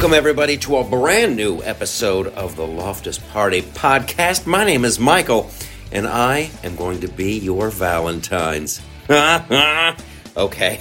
Welcome, 0.00 0.16
everybody, 0.16 0.56
to 0.56 0.78
a 0.78 0.82
brand 0.84 1.36
new 1.36 1.62
episode 1.62 2.28
of 2.28 2.56
the 2.56 2.66
Loftus 2.66 3.18
Party 3.18 3.60
podcast. 3.60 4.46
My 4.46 4.64
name 4.64 4.86
is 4.86 4.98
Michael, 4.98 5.50
and 5.92 6.06
I 6.06 6.50
am 6.64 6.74
going 6.74 7.00
to 7.00 7.08
be 7.08 7.38
your 7.38 7.68
Valentine's. 7.68 8.80
okay. 9.10 10.80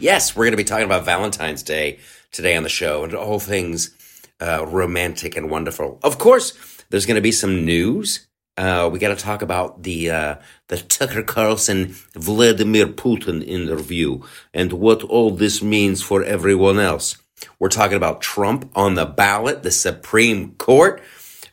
Yes, 0.00 0.34
we're 0.34 0.46
going 0.46 0.50
to 0.50 0.56
be 0.56 0.64
talking 0.64 0.84
about 0.84 1.04
Valentine's 1.04 1.62
Day 1.62 2.00
today 2.32 2.56
on 2.56 2.64
the 2.64 2.68
show 2.68 3.04
and 3.04 3.14
all 3.14 3.38
things 3.38 3.94
uh, 4.40 4.66
romantic 4.66 5.36
and 5.36 5.48
wonderful. 5.48 6.00
Of 6.02 6.18
course, 6.18 6.58
there's 6.90 7.06
going 7.06 7.14
to 7.14 7.20
be 7.20 7.30
some 7.30 7.64
news. 7.64 8.26
Uh, 8.56 8.90
we 8.92 8.98
got 8.98 9.16
to 9.16 9.24
talk 9.24 9.42
about 9.42 9.84
the 9.84 10.10
uh, 10.10 10.34
the 10.66 10.78
Tucker 10.78 11.22
Carlson 11.22 11.94
Vladimir 12.14 12.88
Putin 12.88 13.46
interview 13.46 14.22
and 14.52 14.72
what 14.72 15.04
all 15.04 15.30
this 15.30 15.62
means 15.62 16.02
for 16.02 16.24
everyone 16.24 16.80
else. 16.80 17.16
We're 17.58 17.68
talking 17.68 17.96
about 17.96 18.20
Trump 18.20 18.70
on 18.74 18.94
the 18.94 19.06
ballot, 19.06 19.62
the 19.62 19.70
Supreme 19.70 20.54
Court. 20.56 21.02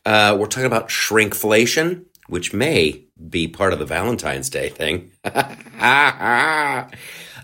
Uh, 0.06 0.38
we're 0.40 0.48
talking 0.48 0.66
about 0.66 0.90
shrinkflation, 0.90 2.06
which 2.28 2.54
may 2.54 3.06
be 3.30 3.48
part 3.48 3.74
of 3.74 3.80
the 3.80 3.86
Valentine's 3.86 4.50
Day 4.50 4.70
thing. 4.70 5.12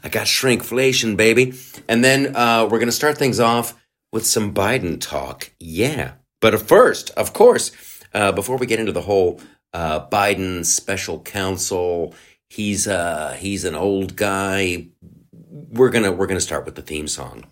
I 0.04 0.10
got 0.10 0.28
shrinkflation, 0.28 1.16
baby. 1.18 1.54
And 1.88 2.04
then 2.04 2.36
uh, 2.36 2.64
we're 2.64 2.80
going 2.80 2.88
to 2.88 2.92
start 2.92 3.18
things 3.18 3.40
off 3.40 3.76
with 4.12 4.26
some 4.26 4.54
Biden 4.54 5.00
talk. 5.00 5.52
Yeah. 5.60 6.14
But 6.40 6.60
first, 6.62 7.12
of 7.12 7.34
course, 7.34 7.72
uh, 8.14 8.32
before 8.32 8.58
we 8.58 8.66
get 8.66 8.80
into 8.80 8.92
the 8.92 9.02
whole 9.02 9.40
uh, 9.74 10.08
Biden 10.08 10.66
special 10.66 11.22
counsel, 11.22 12.14
he's 12.50 12.88
uh, 12.88 13.38
he's 13.40 13.64
an 13.64 13.76
old 13.76 14.16
guy. 14.16 14.88
We're 15.54 15.90
gonna 15.90 16.14
we're 16.14 16.28
gonna 16.28 16.40
start 16.40 16.64
with 16.64 16.76
the 16.76 16.82
theme 16.82 17.10
song. 17.10 17.44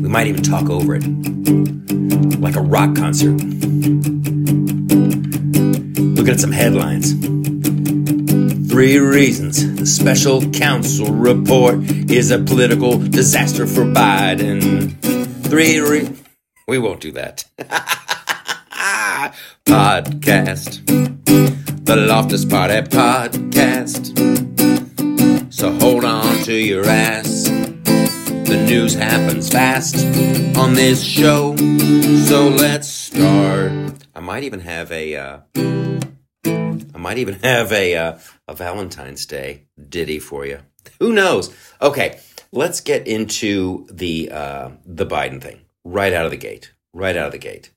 We 0.00 0.08
might 0.08 0.28
even 0.28 0.44
talk 0.44 0.70
over 0.70 0.94
it 0.94 1.02
like 2.38 2.54
a 2.54 2.60
rock 2.60 2.94
concert. 2.94 3.32
Look 6.14 6.28
at 6.28 6.38
some 6.38 6.52
headlines. 6.52 7.12
Three 8.70 8.98
reasons 8.98 9.74
the 9.76 9.86
special 9.86 10.48
counsel 10.52 11.12
report 11.12 11.80
is 12.08 12.30
a 12.30 12.38
political 12.38 12.96
disaster 12.98 13.66
for 13.66 13.82
Biden. 13.84 14.92
Three 15.48 15.80
re- 15.80 16.16
we 16.68 16.78
won't 16.78 17.00
do 17.00 17.10
that. 17.12 17.46
podcast. 19.66 20.86
The 21.84 21.96
Loftus 21.96 22.44
Party 22.44 22.74
podcast. 22.88 24.43
So 25.56 25.72
hold 25.78 26.04
on 26.04 26.42
to 26.42 26.52
your 26.52 26.84
ass. 26.84 27.44
The 27.44 28.64
news 28.66 28.94
happens 28.94 29.48
fast 29.48 30.04
on 30.56 30.74
this 30.74 31.00
show. 31.00 31.54
So 32.26 32.48
let's 32.48 32.88
start. 32.88 33.72
I 34.16 34.20
might 34.20 34.42
even 34.42 34.58
have 34.58 34.90
a 34.90 35.14
uh, 35.14 35.38
I 36.44 36.98
might 36.98 37.18
even 37.18 37.34
have 37.34 37.70
a 37.70 37.94
uh, 37.94 38.18
a 38.48 38.54
Valentine's 38.56 39.26
Day 39.26 39.68
ditty 39.88 40.18
for 40.18 40.44
you. 40.44 40.58
Who 40.98 41.12
knows? 41.12 41.54
Okay, 41.80 42.18
let's 42.50 42.80
get 42.80 43.06
into 43.06 43.86
the 43.92 44.32
uh, 44.32 44.70
the 44.84 45.06
Biden 45.06 45.40
thing 45.40 45.60
right 45.84 46.12
out 46.12 46.24
of 46.24 46.32
the 46.32 46.36
gate. 46.36 46.72
Right 46.92 47.16
out 47.16 47.26
of 47.26 47.32
the 47.32 47.38
gate. 47.38 47.70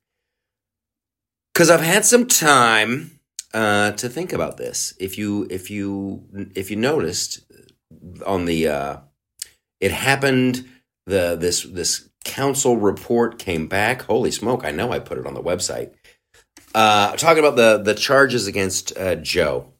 Because 1.54 1.70
I've 1.70 1.82
had 1.82 2.06
some 2.06 2.26
time 2.26 3.18
uh, 3.54 3.92
to 3.92 4.10
think 4.10 4.34
about 4.34 4.58
this. 4.58 4.94
If 5.00 5.18
you 5.18 5.48
if 5.50 5.72
you 5.72 6.24
if 6.56 6.70
you 6.70 6.78
noticed 6.78 7.42
on 8.26 8.46
the 8.46 8.68
uh, 8.68 8.98
it 9.80 9.92
happened 9.92 10.68
the 11.06 11.36
this 11.40 11.64
this 11.64 12.10
counsel 12.24 12.78
report 12.78 13.40
came 13.40 13.68
back. 13.68 14.04
Holy 14.04 14.32
smoke! 14.32 14.66
I 14.66 14.72
know 14.72 14.92
I 14.92 15.00
put 15.00 15.18
it 15.18 15.26
on 15.26 15.34
the 15.34 15.42
website. 15.42 15.94
Uh, 16.76 17.16
talking 17.16 17.44
about 17.44 17.56
the 17.56 17.78
the 17.78 17.96
charges 17.96 18.48
against 18.48 18.98
uh, 18.98 19.16
Joe, 19.16 19.74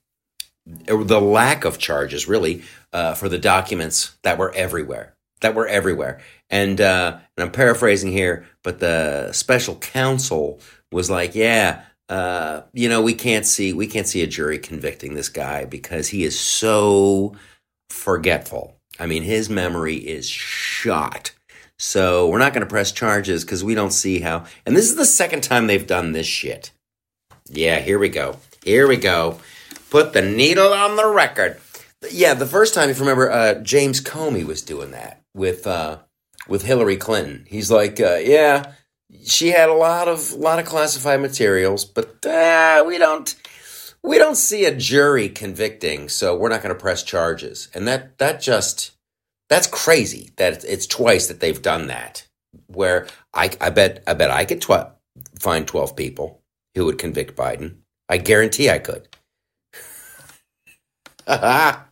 the 0.66 1.22
lack 1.22 1.66
of 1.66 1.78
charges 1.78 2.28
really 2.28 2.64
uh, 2.94 3.14
for 3.14 3.30
the 3.30 3.38
documents 3.38 4.18
that 4.24 4.38
were 4.38 4.54
everywhere, 4.54 5.16
that 5.42 5.54
were 5.54 5.68
everywhere, 5.68 6.22
and 6.50 6.80
uh, 6.80 7.20
and 7.38 7.46
I'm 7.46 7.52
paraphrasing 7.52 8.12
here, 8.12 8.46
but 8.64 8.80
the 8.80 9.32
special 9.34 9.76
counsel 9.76 10.60
was 10.92 11.10
like, 11.10 11.36
yeah. 11.36 11.84
Uh, 12.10 12.62
you 12.72 12.88
know, 12.88 13.02
we 13.02 13.14
can't 13.14 13.46
see 13.46 13.74
we 13.74 13.86
can't 13.86 14.08
see 14.08 14.22
a 14.22 14.28
jury 14.28 14.58
convicting 14.58 15.14
this 15.14 15.28
guy 15.28 15.66
because 15.66 16.08
he 16.08 16.24
is 16.24 16.40
so 16.40 17.36
forgetful. 17.90 18.78
I 19.00 19.06
mean, 19.06 19.24
his 19.24 19.50
memory 19.50 19.96
is 19.96 20.28
shot. 20.30 21.32
So 21.80 22.28
we're 22.28 22.40
not 22.40 22.54
going 22.54 22.66
to 22.66 22.70
press 22.70 22.92
charges 22.92 23.44
because 23.44 23.64
we 23.64 23.76
don't 23.76 23.92
see 23.92 24.20
how. 24.20 24.46
And 24.66 24.76
this 24.76 24.86
is 24.86 24.96
the 24.96 25.06
second 25.06 25.42
time 25.42 25.68
they've 25.68 25.86
done 25.86 26.12
this 26.12 26.26
shit. 26.26 26.72
Yeah, 27.50 27.80
here 27.80 28.00
we 28.00 28.10
go. 28.10 28.38
Here 28.64 28.88
we 28.88 28.98
go. 28.98 29.40
Put 29.90 30.14
the 30.14 30.22
needle 30.22 30.74
on 30.74 30.96
the 30.96 31.08
record. 31.08 31.60
Yeah, 32.12 32.34
the 32.34 32.46
first 32.46 32.74
time, 32.74 32.90
if 32.90 32.98
you 32.98 33.04
remember, 33.04 33.32
uh, 33.32 33.56
James 33.56 34.02
Comey 34.02 34.46
was 34.46 34.62
doing 34.62 34.92
that 34.92 35.22
with 35.34 35.66
uh, 35.66 36.00
with 36.48 36.64
Hillary 36.64 36.98
Clinton. 36.98 37.46
He's 37.48 37.72
like, 37.72 38.00
uh, 38.00 38.20
yeah, 38.22 38.74
she 39.24 39.50
had 39.50 39.70
a 39.70 39.74
lot 39.74 40.08
of 40.08 40.34
lot 40.34 40.60
of 40.60 40.66
classified 40.66 41.22
materials, 41.22 41.86
but 41.86 42.26
uh, 42.26 42.84
we 42.86 42.98
don't 42.98 43.34
we 44.04 44.18
don't 44.18 44.36
see 44.36 44.66
a 44.66 44.76
jury 44.76 45.30
convicting, 45.30 46.10
so 46.10 46.36
we're 46.36 46.50
not 46.50 46.62
going 46.62 46.74
to 46.74 46.80
press 46.80 47.04
charges. 47.04 47.70
And 47.74 47.88
that 47.88 48.18
that 48.18 48.42
just 48.42 48.92
that's 49.50 49.68
crazy 49.68 50.32
that 50.38 50.64
it's 50.64 50.88
twice 50.88 51.28
that 51.28 51.40
they've 51.40 51.62
done 51.62 51.88
that. 51.88 52.28
Where 52.68 53.08
I 53.34 53.52
I 53.60 53.70
bet 53.70 54.04
I 54.08 54.14
bet 54.14 54.32
I 54.32 54.46
could 54.46 54.62
tw- 54.62 54.92
find 55.40 55.68
twelve 55.68 55.96
people 55.96 56.42
who 56.76 56.86
would 56.86 56.98
convict 56.98 57.36
Biden. 57.36 57.78
I 58.10 58.18
guarantee 58.18 58.70
I 58.70 58.80
could. 58.80 59.08
but 61.28 61.90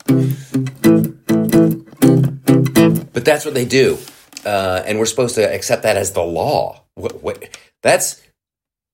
that's 3.25 3.43
what 3.43 3.53
they 3.53 3.66
do, 3.66 3.97
uh, 4.45 4.81
and 4.85 4.97
we're 4.97 5.05
supposed 5.05 5.35
to 5.35 5.53
accept 5.53 5.83
that 5.83 5.97
as 5.97 6.13
the 6.13 6.22
law. 6.22 6.83
What, 6.93 7.22
what, 7.22 7.57
that's 7.83 8.22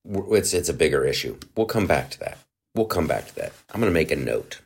it's 0.04 0.52
it's 0.52 0.68
a 0.68 0.74
bigger 0.74 1.04
issue. 1.04 1.38
We'll 1.56 1.66
come 1.66 1.86
back 1.86 2.10
to 2.10 2.18
that. 2.20 2.38
We'll 2.74 2.86
come 2.86 3.06
back 3.06 3.26
to 3.28 3.34
that. 3.36 3.52
I'm 3.72 3.80
going 3.80 3.90
to 3.90 3.94
make 3.94 4.10
a 4.10 4.16
note. 4.16 4.60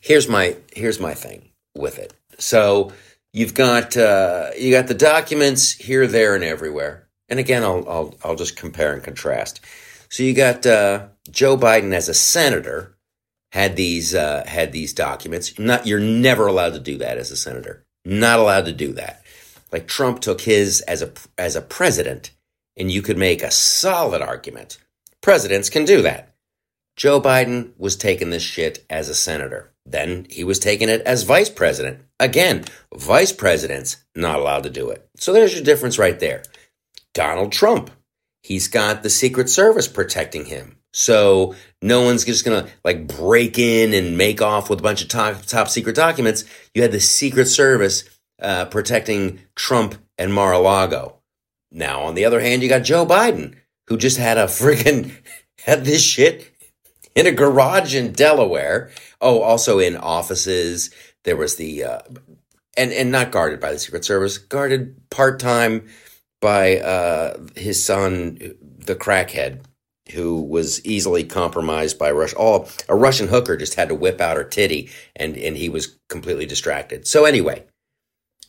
Here's 0.00 0.28
my 0.28 0.56
here's 0.72 1.00
my 1.00 1.14
thing 1.14 1.50
with 1.74 1.98
it. 1.98 2.14
So 2.38 2.92
you've 3.32 3.54
got 3.54 3.96
uh, 3.96 4.50
you 4.56 4.70
got 4.70 4.86
the 4.86 4.94
documents 4.94 5.72
here, 5.72 6.06
there, 6.06 6.34
and 6.34 6.44
everywhere. 6.44 7.08
And 7.28 7.38
again, 7.38 7.62
I'll 7.62 7.88
I'll 7.88 8.14
I'll 8.22 8.36
just 8.36 8.56
compare 8.56 8.92
and 8.92 9.02
contrast. 9.02 9.60
So 10.08 10.22
you 10.22 10.34
got 10.34 10.64
uh, 10.66 11.08
Joe 11.30 11.56
Biden 11.56 11.92
as 11.92 12.08
a 12.08 12.14
senator 12.14 12.96
had 13.52 13.76
these 13.76 14.14
uh, 14.14 14.44
had 14.46 14.72
these 14.72 14.92
documents. 14.92 15.58
Not 15.58 15.86
you're 15.86 16.00
never 16.00 16.46
allowed 16.46 16.74
to 16.74 16.80
do 16.80 16.98
that 16.98 17.18
as 17.18 17.30
a 17.30 17.36
senator. 17.36 17.84
Not 18.04 18.38
allowed 18.38 18.66
to 18.66 18.72
do 18.72 18.92
that. 18.94 19.22
Like 19.72 19.86
Trump 19.86 20.20
took 20.20 20.42
his 20.42 20.80
as 20.82 21.02
a 21.02 21.12
as 21.36 21.56
a 21.56 21.62
president, 21.62 22.30
and 22.76 22.90
you 22.90 23.02
could 23.02 23.18
make 23.18 23.42
a 23.42 23.50
solid 23.50 24.22
argument. 24.22 24.78
Presidents 25.20 25.68
can 25.70 25.84
do 25.84 26.02
that. 26.02 26.27
Joe 26.98 27.20
Biden 27.20 27.70
was 27.78 27.94
taking 27.94 28.30
this 28.30 28.42
shit 28.42 28.84
as 28.90 29.08
a 29.08 29.14
senator. 29.14 29.72
Then 29.86 30.26
he 30.28 30.42
was 30.42 30.58
taking 30.58 30.88
it 30.88 31.00
as 31.02 31.22
vice 31.22 31.48
president. 31.48 32.00
Again, 32.18 32.64
vice 32.92 33.30
presidents 33.30 34.04
not 34.16 34.40
allowed 34.40 34.64
to 34.64 34.70
do 34.70 34.90
it. 34.90 35.08
So 35.16 35.32
there's 35.32 35.54
your 35.54 35.62
difference 35.62 35.96
right 35.96 36.18
there. 36.18 36.42
Donald 37.14 37.52
Trump, 37.52 37.92
he's 38.42 38.66
got 38.66 39.04
the 39.04 39.10
Secret 39.10 39.48
Service 39.48 39.86
protecting 39.86 40.46
him. 40.46 40.76
So 40.92 41.54
no 41.80 42.02
one's 42.02 42.24
just 42.24 42.44
gonna 42.44 42.66
like 42.84 43.06
break 43.06 43.60
in 43.60 43.94
and 43.94 44.18
make 44.18 44.42
off 44.42 44.68
with 44.68 44.80
a 44.80 44.82
bunch 44.82 45.00
of 45.00 45.06
top, 45.06 45.42
top 45.42 45.68
secret 45.68 45.94
documents. 45.94 46.44
You 46.74 46.82
had 46.82 46.90
the 46.90 46.98
Secret 46.98 47.46
Service 47.46 48.02
uh, 48.42 48.64
protecting 48.64 49.38
Trump 49.54 49.94
and 50.18 50.34
Mar-a-Lago. 50.34 51.20
Now, 51.70 52.00
on 52.00 52.16
the 52.16 52.24
other 52.24 52.40
hand, 52.40 52.64
you 52.64 52.68
got 52.68 52.80
Joe 52.82 53.06
Biden, 53.06 53.54
who 53.86 53.96
just 53.96 54.16
had 54.16 54.36
a 54.36 54.44
freaking 54.46 55.12
had 55.60 55.84
this 55.84 56.02
shit 56.02 56.50
in 57.18 57.26
a 57.26 57.32
garage 57.32 57.94
in 57.94 58.12
Delaware. 58.12 58.90
Oh, 59.20 59.40
also 59.40 59.78
in 59.78 59.96
offices. 59.96 60.90
There 61.24 61.36
was 61.36 61.56
the 61.56 61.84
uh, 61.84 61.98
and 62.76 62.92
and 62.92 63.10
not 63.10 63.32
guarded 63.32 63.60
by 63.60 63.72
the 63.72 63.78
Secret 63.78 64.04
Service, 64.04 64.38
guarded 64.38 65.10
part 65.10 65.40
time 65.40 65.88
by 66.40 66.78
uh, 66.78 67.38
his 67.56 67.82
son, 67.82 68.38
the 68.60 68.94
crackhead, 68.94 69.62
who 70.12 70.40
was 70.40 70.84
easily 70.86 71.24
compromised 71.24 71.98
by 71.98 72.12
Rush. 72.12 72.34
All 72.34 72.68
a 72.88 72.94
Russian 72.94 73.28
hooker 73.28 73.56
just 73.56 73.74
had 73.74 73.88
to 73.88 73.94
whip 73.96 74.20
out 74.20 74.36
her 74.36 74.44
titty, 74.44 74.90
and 75.16 75.36
and 75.36 75.56
he 75.56 75.68
was 75.68 75.98
completely 76.08 76.46
distracted. 76.46 77.06
So 77.06 77.24
anyway, 77.24 77.64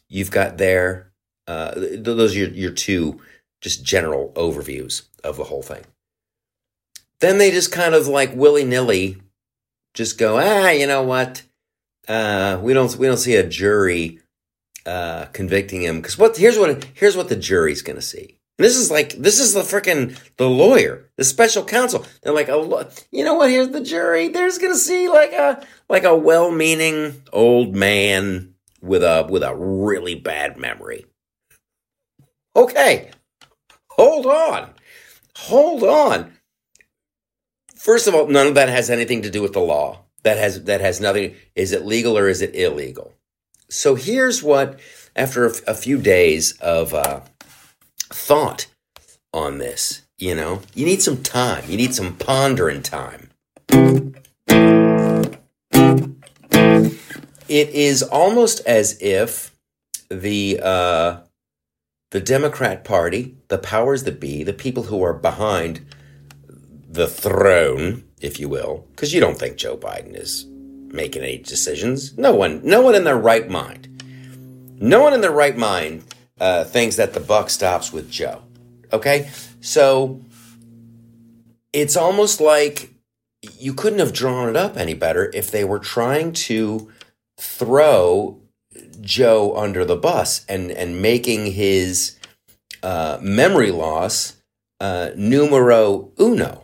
you've 0.07 0.31
got 0.31 0.57
there. 0.57 1.11
Uh, 1.47 1.73
those 1.97 2.35
are 2.35 2.39
your, 2.39 2.49
your 2.49 2.71
two 2.71 3.19
just 3.61 3.83
general 3.83 4.31
overviews 4.35 5.07
of 5.23 5.37
the 5.37 5.45
whole 5.45 5.63
thing. 5.63 5.83
Then 7.21 7.37
they 7.37 7.51
just 7.51 7.71
kind 7.71 7.95
of 7.95 8.07
like 8.07 8.35
willy 8.35 8.63
nilly 8.63 9.17
just 9.93 10.17
go, 10.17 10.37
ah, 10.37 10.69
you 10.69 10.87
know 10.87 11.03
what? 11.03 11.43
Uh, 12.07 12.59
we 12.61 12.73
don't 12.73 12.95
we 12.95 13.07
don't 13.07 13.17
see 13.17 13.35
a 13.35 13.47
jury 13.47 14.19
uh, 14.85 15.25
convicting 15.33 15.81
him 15.81 15.97
because 15.97 16.17
what 16.17 16.37
here's 16.37 16.57
what 16.57 16.85
here's 16.93 17.15
what 17.15 17.29
the 17.29 17.35
jury's 17.35 17.81
going 17.81 17.97
to 17.97 18.01
see. 18.01 18.39
And 18.57 18.65
this 18.65 18.75
is 18.75 18.89
like 18.89 19.13
this 19.13 19.39
is 19.39 19.53
the 19.53 19.61
freaking 19.61 20.19
the 20.37 20.49
lawyer, 20.49 21.09
the 21.17 21.23
special 21.23 21.63
counsel. 21.63 22.05
They're 22.21 22.33
like, 22.33 22.49
oh, 22.49 22.89
you 23.11 23.23
know 23.23 23.35
what? 23.35 23.49
Here's 23.49 23.69
the 23.69 23.81
jury. 23.81 24.29
They're 24.29 24.47
just 24.47 24.61
going 24.61 24.73
to 24.73 24.79
see 24.79 25.07
like 25.07 25.33
a 25.33 25.65
like 25.87 26.03
a 26.03 26.15
well-meaning 26.15 27.23
old 27.31 27.75
man 27.75 28.55
with 28.81 29.03
a 29.03 29.27
with 29.29 29.43
a 29.43 29.55
really 29.55 30.15
bad 30.15 30.57
memory. 30.57 31.05
Okay, 32.55 33.11
hold 33.91 34.25
on, 34.25 34.73
hold 35.35 35.83
on. 35.83 36.33
First 37.79 38.07
of 38.07 38.13
all, 38.13 38.27
none 38.27 38.45
of 38.45 38.55
that 38.55 38.67
has 38.67 38.89
anything 38.89 39.21
to 39.21 39.29
do 39.29 39.41
with 39.41 39.53
the 39.53 39.61
law. 39.61 40.01
That 40.23 40.35
has 40.37 40.65
that 40.65 40.81
has 40.81 40.99
nothing. 40.99 41.35
Is 41.55 41.71
it 41.71 41.85
legal 41.85 42.17
or 42.17 42.27
is 42.27 42.41
it 42.41 42.53
illegal? 42.53 43.13
So 43.69 43.95
here's 43.95 44.43
what, 44.43 44.77
after 45.15 45.45
a, 45.45 45.73
few 45.73 45.97
days 45.97 46.57
of 46.59 46.93
uh, 46.93 47.21
thought 48.09 48.67
on 49.33 49.59
this, 49.59 50.01
you 50.17 50.35
know, 50.35 50.61
you 50.75 50.85
need 50.85 51.01
some 51.01 51.23
time. 51.23 51.63
You 51.69 51.77
need 51.77 51.95
some 51.95 52.17
pondering 52.17 52.81
time. 52.81 53.29
It 57.47 57.69
is 57.69 58.03
almost 58.03 58.59
as 58.65 59.01
if 59.01 59.55
the 60.09 60.59
uh, 60.61 61.19
the 62.11 62.19
Democrat 62.19 62.83
Party, 62.83 63.37
the 63.47 63.57
powers 63.57 64.03
that 64.03 64.19
be, 64.19 64.43
the 64.43 64.51
people 64.51 64.83
who 64.83 65.01
are 65.01 65.13
behind 65.13 65.85
the 66.91 67.07
throne, 67.07 68.03
if 68.19 68.39
you 68.39 68.49
will, 68.49 68.87
because 68.91 69.13
you 69.13 69.21
don't 69.21 69.37
think 69.37 69.57
Joe 69.57 69.77
Biden 69.77 70.15
is 70.15 70.45
making 70.91 71.21
any 71.21 71.37
decisions. 71.37 72.17
No 72.17 72.33
one, 72.33 72.61
no 72.63 72.81
one 72.81 72.95
in 72.95 73.03
their 73.03 73.17
right 73.17 73.47
mind, 73.47 74.03
no 74.79 75.03
one 75.03 75.13
in 75.13 75.21
their 75.21 75.31
right 75.31 75.55
mind 75.55 76.03
uh, 76.39 76.63
thinks 76.63 76.95
that 76.95 77.13
the 77.13 77.19
buck 77.19 77.49
stops 77.49 77.93
with 77.93 78.09
Joe. 78.09 78.41
Okay, 78.91 79.29
so 79.61 80.19
it's 81.71 81.95
almost 81.95 82.41
like 82.41 82.91
you 83.57 83.73
couldn't 83.73 83.99
have 83.99 84.13
drawn 84.13 84.49
it 84.49 84.55
up 84.55 84.75
any 84.75 84.95
better 84.95 85.31
if 85.33 85.51
they 85.51 85.63
were 85.63 85.79
trying 85.79 86.33
to 86.33 86.91
throw 87.37 88.39
Joe 88.99 89.55
under 89.55 89.85
the 89.85 89.95
bus 89.95 90.43
and 90.49 90.71
and 90.71 91.01
making 91.01 91.51
his 91.53 92.17
uh, 92.81 93.19
memory 93.21 93.71
loss 93.71 94.37
uh, 94.79 95.11
numero 95.15 96.11
uno 96.19 96.58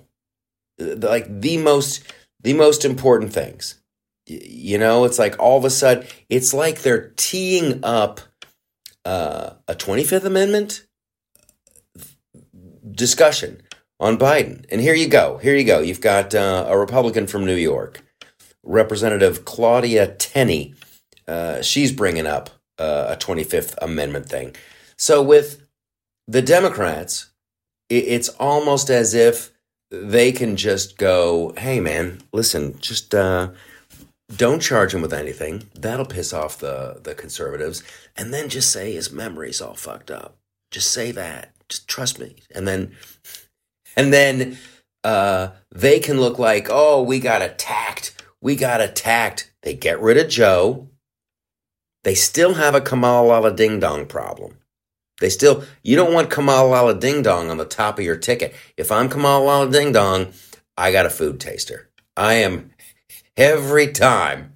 like 0.77 1.42
the 1.42 1.57
most 1.57 2.04
the 2.42 2.54
most 2.54 2.86
important 2.86 3.33
things. 3.33 3.81
You 4.27 4.77
know, 4.77 5.04
it's 5.06 5.19
like 5.19 5.39
all 5.39 5.57
of 5.57 5.66
a 5.66 5.69
sudden, 5.69 6.07
it's 6.30 6.54
like 6.54 6.81
they're 6.81 7.12
teeing 7.16 7.83
up 7.83 8.22
uh, 9.04 9.51
a 9.68 9.75
25th 9.75 10.25
Amendment 10.25 10.86
discussion 12.92 13.62
on 14.00 14.18
Biden. 14.18 14.66
And 14.69 14.81
here 14.81 14.95
you 14.95 15.07
go. 15.07 15.38
Here 15.38 15.56
you 15.56 15.63
go. 15.63 15.80
You've 15.80 16.01
got 16.01 16.33
uh, 16.33 16.66
a 16.68 16.77
Republican 16.77 17.27
from 17.27 17.45
New 17.45 17.56
York, 17.56 18.04
Representative 18.63 19.45
Claudia 19.45 20.07
Tenney. 20.07 20.74
Uh, 21.27 21.62
she's 21.62 21.92
bringing 21.92 22.25
up 22.25 22.50
uh, 22.80 23.07
a 23.10 23.18
25th 23.18 23.75
Amendment 23.81 24.27
thing. 24.27 24.56
So 24.98 25.22
with 25.22 25.68
the 26.27 26.42
Democrats, 26.42 27.30
it's 27.89 28.30
almost 28.30 28.89
as 28.89 29.13
if 29.13 29.51
they 29.92 30.32
can 30.32 30.56
just 30.56 30.98
go, 30.98 31.54
hey 31.58 31.80
man, 31.80 32.20
listen, 32.34 32.78
just 32.80 33.14
uh, 33.14 33.50
don't 34.36 34.62
charge 34.62 34.94
him 34.94 35.02
with 35.02 35.14
anything. 35.14 35.70
That'll 35.76 36.06
piss 36.06 36.34
off 36.34 36.58
the 36.58 37.00
the 37.04 37.16
conservatives, 37.16 37.84
and 38.16 38.34
then 38.34 38.50
just 38.50 38.72
say 38.72 38.94
his 38.94 39.12
memory's 39.12 39.62
all 39.62 39.76
fucked 39.76 40.12
up. 40.12 40.38
Just 40.72 40.92
say 40.92 41.12
that. 41.12 41.54
Just 41.70 41.88
trust 41.88 42.20
me, 42.20 42.36
and 42.54 42.68
then 42.68 42.96
and 43.96 44.12
then 44.12 44.58
uh, 45.04 45.50
they 45.72 46.00
can 46.00 46.20
look 46.20 46.40
like, 46.40 46.68
oh, 46.70 47.02
we 47.02 47.20
got 47.20 47.42
attacked. 47.42 48.22
We 48.42 48.56
got 48.56 48.82
attacked. 48.82 49.52
They 49.62 49.74
get 49.74 50.02
rid 50.02 50.18
of 50.18 50.30
Joe. 50.30 50.90
They 52.04 52.16
still 52.16 52.56
have 52.56 52.76
a 52.76 52.82
Kamala 52.82 53.52
Ding 53.56 53.80
Dong 53.80 54.06
problem. 54.06 54.58
They 55.21 55.29
still, 55.29 55.63
you 55.83 55.95
don't 55.95 56.13
want 56.13 56.31
Kamal 56.31 56.69
Lala 56.69 57.00
Ding 57.00 57.21
Dong 57.21 57.50
on 57.50 57.57
the 57.57 57.65
top 57.65 58.00
of 58.00 58.06
your 58.06 58.17
ticket. 58.17 58.53
If 58.75 58.91
I'm 58.91 59.09
Kamal 59.09 59.44
Lala 59.45 59.71
Ding 59.71 59.91
Dong, 59.94 60.33
I 60.77 60.91
got 60.91 61.06
a 61.06 61.09
food 61.09 61.39
taster. 61.39 61.89
I 62.17 62.35
am 62.35 62.71
every 63.38 63.88
time, 63.91 64.53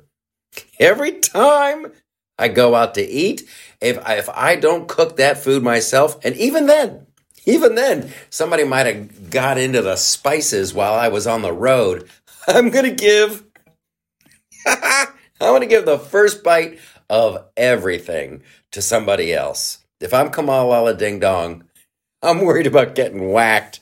every 0.79 1.13
time 1.19 1.93
I 2.37 2.49
go 2.49 2.75
out 2.75 2.93
to 2.95 3.01
eat, 3.05 3.43
if 3.81 4.05
I, 4.05 4.15
if 4.15 4.29
I 4.29 4.55
don't 4.55 4.87
cook 4.87 5.17
that 5.17 5.37
food 5.37 5.63
myself, 5.63 6.19
and 6.25 6.35
even 6.35 6.65
then, 6.67 7.07
even 7.45 7.75
then, 7.75 8.11
somebody 8.29 8.65
might 8.65 8.85
have 8.85 9.29
got 9.31 9.57
into 9.57 9.81
the 9.81 9.95
spices 9.95 10.73
while 10.73 10.93
I 10.93 11.07
was 11.07 11.25
on 11.25 11.41
the 11.41 11.53
road. 11.53 12.09
I'm 12.47 12.69
gonna 12.69 12.91
give, 12.91 13.45
I'm 14.65 15.07
gonna 15.39 15.65
give 15.65 15.85
the 15.85 15.99
first 15.99 16.43
bite 16.43 16.79
of 17.09 17.45
everything 17.55 18.43
to 18.71 18.81
somebody 18.81 19.33
else. 19.33 19.79
If 20.01 20.13
I'm 20.13 20.31
Kamal 20.31 20.67
Lala 20.67 20.93
Ding 20.93 21.19
Dong, 21.19 21.65
I'm 22.21 22.39
worried 22.39 22.67
about 22.67 22.95
getting 22.95 23.33
whacked. 23.33 23.81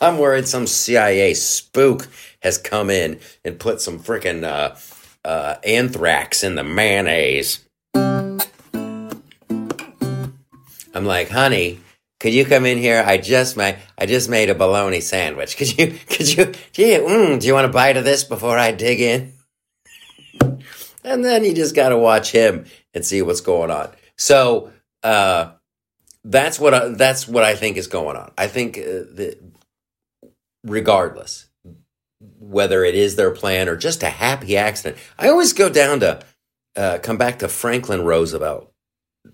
I'm 0.00 0.16
worried 0.16 0.48
some 0.48 0.66
CIA 0.66 1.34
spook 1.34 2.08
has 2.40 2.56
come 2.56 2.88
in 2.88 3.20
and 3.44 3.60
put 3.60 3.82
some 3.82 3.98
freaking 3.98 4.44
uh, 4.44 4.76
uh, 5.22 5.56
anthrax 5.62 6.42
in 6.42 6.54
the 6.54 6.64
mayonnaise. 6.64 7.62
I'm 7.94 8.38
like, 11.04 11.28
honey, 11.28 11.80
could 12.18 12.32
you 12.32 12.46
come 12.46 12.64
in 12.64 12.78
here? 12.78 13.04
I 13.06 13.18
just 13.18 13.58
made 13.58 13.76
I 13.98 14.06
just 14.06 14.30
made 14.30 14.48
a 14.48 14.54
bologna 14.54 15.02
sandwich. 15.02 15.58
Could 15.58 15.76
you 15.76 15.98
could 16.08 16.34
you 16.34 16.54
do 16.72 16.82
you, 16.82 16.98
mm, 17.00 17.38
do 17.38 17.46
you 17.46 17.52
want 17.52 17.66
a 17.66 17.70
bite 17.70 17.98
of 17.98 18.04
this 18.04 18.24
before 18.24 18.56
I 18.56 18.72
dig 18.72 19.02
in? 19.02 19.34
and 21.04 21.22
then 21.22 21.44
you 21.44 21.52
just 21.52 21.74
got 21.74 21.90
to 21.90 21.98
watch 21.98 22.32
him 22.32 22.64
and 22.94 23.04
see 23.04 23.20
what's 23.20 23.42
going 23.42 23.70
on. 23.70 23.90
So 24.16 24.70
uh, 25.02 25.52
that's 26.24 26.58
what 26.58 26.74
I, 26.74 26.88
that's 26.88 27.26
what 27.26 27.44
I 27.44 27.54
think 27.54 27.76
is 27.76 27.86
going 27.86 28.16
on. 28.16 28.32
I 28.36 28.46
think 28.46 28.78
uh, 28.78 29.06
that 29.14 29.38
regardless 30.64 31.48
whether 32.38 32.84
it 32.84 32.94
is 32.94 33.16
their 33.16 33.30
plan 33.30 33.68
or 33.68 33.76
just 33.76 34.02
a 34.02 34.10
happy 34.10 34.56
accident, 34.56 34.98
I 35.18 35.28
always 35.28 35.52
go 35.54 35.70
down 35.70 36.00
to 36.00 36.20
uh, 36.76 36.98
come 37.02 37.16
back 37.16 37.38
to 37.38 37.48
Franklin 37.48 38.04
Roosevelt 38.04 38.70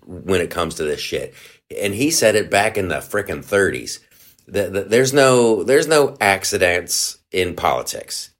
when 0.05 0.41
it 0.41 0.49
comes 0.49 0.75
to 0.75 0.83
this 0.83 0.99
shit, 0.99 1.33
and 1.75 1.93
he 1.93 2.11
said 2.11 2.35
it 2.35 2.49
back 2.49 2.77
in 2.77 2.87
the 2.87 2.95
frickin' 2.95 3.43
30s. 3.45 3.99
That, 4.47 4.89
there's 4.89 5.13
no 5.13 5.63
there's 5.63 5.87
no 5.87 6.15
accidents 6.21 7.19
in 7.31 7.55
politics. 7.55 8.31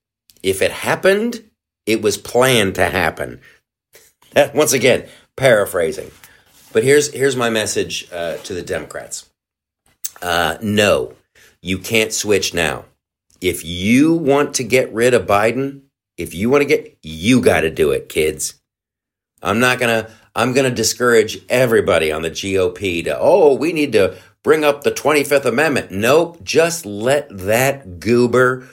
If 0.42 0.62
it 0.62 0.72
happened, 0.72 1.44
it 1.86 2.02
was 2.02 2.18
planned 2.18 2.76
to 2.76 2.86
happen. 2.86 3.42
Once 4.54 4.72
again, 4.72 5.08
paraphrasing. 5.36 6.12
But 6.78 6.84
here's 6.84 7.12
here's 7.12 7.36
my 7.36 7.50
message 7.50 8.08
uh, 8.14 8.38
to 8.44 8.54
the 8.54 8.62
Democrats. 8.62 9.28
Uh, 10.22 10.60
no, 10.62 11.16
you 11.60 11.80
can't 11.80 12.14
switch 12.14 12.54
now. 12.54 12.86
If 13.42 13.66
you 13.66 14.14
want 14.14 14.54
to 14.54 14.64
get 14.64 14.94
rid 14.94 15.16
of 15.16 15.26
Biden, 15.26 15.86
if 16.18 16.36
you 16.36 16.52
want 16.52 16.62
to 16.62 16.68
get, 16.68 16.96
you 17.02 17.42
got 17.42 17.62
to 17.62 17.72
do 17.72 17.90
it, 17.90 18.10
kids. 18.10 18.62
I'm 19.42 19.60
not 19.60 19.80
gonna. 19.80 20.12
I'm 20.36 20.54
gonna 20.54 20.70
discourage 20.70 21.40
everybody 21.50 22.12
on 22.12 22.22
the 22.22 22.30
GOP 22.30 23.04
to. 23.06 23.18
Oh, 23.18 23.56
we 23.56 23.74
need 23.74 23.94
to 23.94 24.16
bring 24.44 24.64
up 24.64 24.84
the 24.84 24.92
25th 24.92 25.46
Amendment. 25.46 25.90
Nope. 25.90 26.44
Just 26.44 26.86
let 26.86 27.28
that 27.36 28.00
goober 28.00 28.68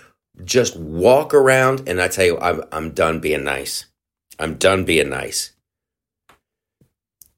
just 0.45 0.77
walk 0.77 1.33
around. 1.33 1.89
And 1.89 2.03
I 2.03 2.09
tell 2.09 2.27
you, 2.27 2.39
I'm 2.39 2.65
I'm 2.71 2.91
done 2.91 3.21
being 3.21 3.45
nice. 3.45 3.87
I'm 4.39 4.57
done 4.57 4.85
being 4.85 5.09
nice. 5.09 5.54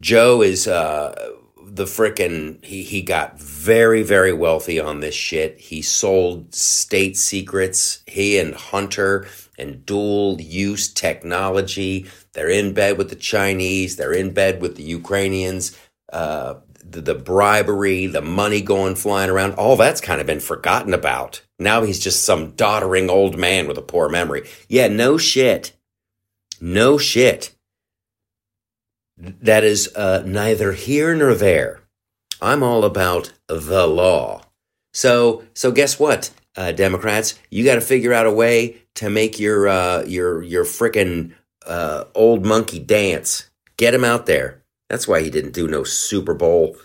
Joe 0.01 0.43
is 0.43 0.69
uh, 0.69 1.33
the 1.67 1.85
frickin' 1.85 2.65
he 2.65 2.83
he 2.83 3.03
got 3.03 3.41
very 3.41 4.03
very 4.03 4.33
wealthy 4.33 4.79
on 4.79 5.01
this 5.01 5.15
shit. 5.15 5.59
He 5.59 5.83
sold 5.83 6.55
state 6.55 7.17
secrets. 7.17 8.03
He 8.07 8.39
and 8.39 8.55
Hunter 8.55 9.27
and 9.59 9.85
dual 9.87 10.41
use 10.41 10.93
technology. 10.93 12.07
They're 12.35 12.51
in 12.51 12.73
bed 12.75 12.99
with 12.99 13.11
the 13.11 13.17
Chinese. 13.17 13.97
They're 13.97 14.13
in 14.13 14.33
bed 14.33 14.61
with 14.61 14.77
the 14.77 14.83
Ukrainians. 14.83 15.77
Uh, 16.13 16.57
the, 16.89 17.01
the 17.01 17.15
bribery, 17.17 18.07
the 18.07 18.23
money 18.23 18.61
going 18.61 18.95
flying 18.95 19.29
around, 19.29 19.55
all 19.55 19.75
that's 19.75 20.01
kind 20.01 20.21
of 20.21 20.27
been 20.27 20.39
forgotten 20.39 20.95
about. 20.95 21.43
Now 21.59 21.83
he's 21.83 21.99
just 21.99 22.25
some 22.25 22.53
doddering 22.53 23.11
old 23.11 23.37
man 23.37 23.67
with 23.67 23.77
a 23.77 23.83
poor 23.83 24.09
memory. 24.09 24.49
Yeah, 24.69 24.87
no 24.87 25.19
shit. 25.19 25.73
No 26.61 26.97
shit 26.97 27.56
that 29.17 29.65
is 29.65 29.95
uh, 29.97 30.23
neither 30.27 30.73
here 30.73 31.15
nor 31.15 31.35
there. 31.35 31.81
I'm 32.41 32.63
all 32.63 32.85
about 32.85 33.33
the 33.49 33.87
law. 33.87 34.43
So, 34.93 35.45
so 35.55 35.73
guess 35.73 35.99
what, 35.99 36.31
uh, 36.57 36.73
Democrats? 36.73 37.39
You 37.51 37.65
got 37.65 37.77
to 37.77 37.81
figure 37.81 38.13
out 38.13 38.27
a 38.27 38.33
way 38.33 38.83
to 38.97 39.11
make 39.11 39.39
your 39.39 39.69
uh, 39.69 40.05
your 40.05 40.43
your 40.43 40.65
frickin' 40.65 41.33
uh, 41.67 42.05
old 42.15 42.45
monkey 42.45 42.79
dance. 42.79 43.51
Get 43.77 43.95
him 43.95 44.05
out 44.05 44.27
there. 44.27 44.63
That's 44.89 45.09
why 45.09 45.23
he 45.23 45.31
didn't 45.31 45.53
do 45.53 45.69
no 45.69 45.85
Super 45.85 46.35
Bowl. 46.35 46.77